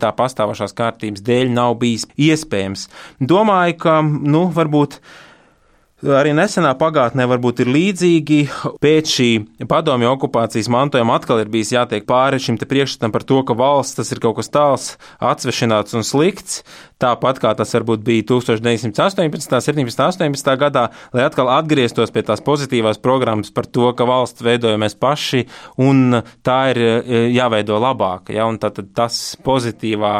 Gadsimtā 0.00 0.12
pastāvošās 0.16 0.74
kārtības 0.74 1.22
dēļ 1.22 1.50
nav 1.52 1.78
bijis 1.78 2.06
iespējams. 2.16 2.88
Domāju, 3.20 3.78
ka, 3.78 4.00
nu, 4.02 4.50
varbūt 4.52 5.00
Arī 6.00 6.30
nesenā 6.32 6.70
pagātnē 6.80 7.26
varbūt 7.28 7.58
ir 7.60 7.68
līdzīgi. 7.68 8.38
Pēc 8.80 9.10
šī 9.12 9.26
padomju 9.68 10.08
okupācijas 10.08 10.70
mantojuma 10.72 11.18
atkal 11.18 11.42
ir 11.42 11.50
bijis 11.52 11.74
jātiek 11.74 12.06
pāri 12.08 12.40
šim 12.40 12.56
priekšstatam 12.56 13.12
par 13.12 13.20
to, 13.28 13.42
ka 13.44 13.52
valsts 13.52 13.98
tas 13.98 14.08
ir 14.08 14.22
kaut 14.24 14.38
kas 14.38 14.48
tāls, 14.48 14.86
atsvešināts 15.20 15.92
un 15.92 16.00
slikts. 16.00 16.62
Tāpat 17.00 17.40
kā 17.42 17.52
tas 17.58 17.72
varbūt 17.76 18.04
bija 18.06 18.26
1918, 18.30 19.56
17, 19.64 20.04
18 20.06 20.56
gadā, 20.60 20.86
lai 21.16 21.24
atkal 21.26 21.50
atgrieztos 21.52 22.12
pie 22.14 22.24
tās 22.26 22.42
pozitīvās 22.44 23.00
programmas 23.02 23.52
par 23.54 23.68
to, 23.68 23.90
ka 23.96 24.06
valsts 24.08 24.44
veidojamies 24.44 24.96
paši 25.00 25.44
un 25.80 26.20
tā 26.46 26.58
ir 26.74 26.82
jāveido 27.34 27.80
labāk. 27.80 28.32
Ja? 28.34 28.48
Tad, 28.60 28.76
tad 28.76 28.92
tas 28.96 29.18
pozitīvā 29.44 30.14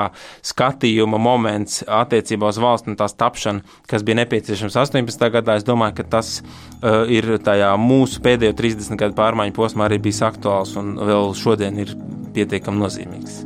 skatījuma 0.46 1.20
moments 1.20 1.82
attiecībā 1.84 2.50
uz 2.50 2.60
valsts 2.62 2.90
un 2.90 2.98
tās 3.00 3.16
tapšanu, 3.18 3.64
kas 3.90 4.04
bija 4.06 4.22
nepieciešams 4.22 4.78
18. 4.80 5.28
gadā, 5.34 5.58
es 5.60 5.66
domāju, 5.66 5.98
ka 6.00 6.08
tas 6.16 6.38
uh, 6.40 7.04
ir 7.10 7.36
tajā 7.44 7.72
mūsu 7.80 8.22
pēdējo 8.24 8.56
30 8.58 9.00
gadu 9.00 9.18
pārmaiņu 9.18 9.56
posmā 9.56 9.88
arī 9.88 10.00
bijis 10.02 10.22
aktuāls 10.26 10.76
un 10.80 10.96
vēl 10.98 11.32
šodien 11.38 11.80
ir 11.82 11.94
pietiekami 12.34 12.84
nozīmīgs. 12.84 13.42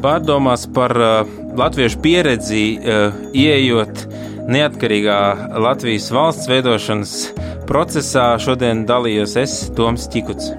Pārdomās 0.00 0.64
par 0.72 0.96
uh, 0.96 1.39
latviešu 1.58 2.00
pieredzi, 2.02 2.64
uh, 2.78 3.14
ieejot 3.34 4.06
neatkarīgā 4.50 5.20
Latvijas 5.62 6.10
valsts 6.14 6.50
veidošanas 6.50 7.14
procesā, 7.68 8.32
šodien 8.42 8.84
dalījos 8.88 9.36
es, 9.40 9.56
Toms 9.76 10.08
Čikuts. 10.10 10.50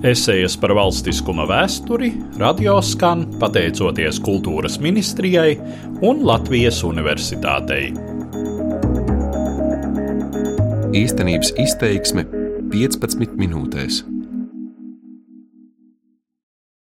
Esejas 0.00 0.54
par 0.56 0.72
valstiskuma 0.72 1.44
vēsturi 1.44 2.08
radio 2.40 2.78
skan 2.80 3.26
pateicoties 3.40 4.16
Kultūras 4.24 4.78
ministrijai 4.80 5.58
un 6.08 6.22
Latvijas 6.24 6.80
Universitātei. 6.88 7.90
Īstenības 10.96 11.52
izteiksme 11.60 12.24
15 12.72 13.36
minūtēs. 13.38 14.00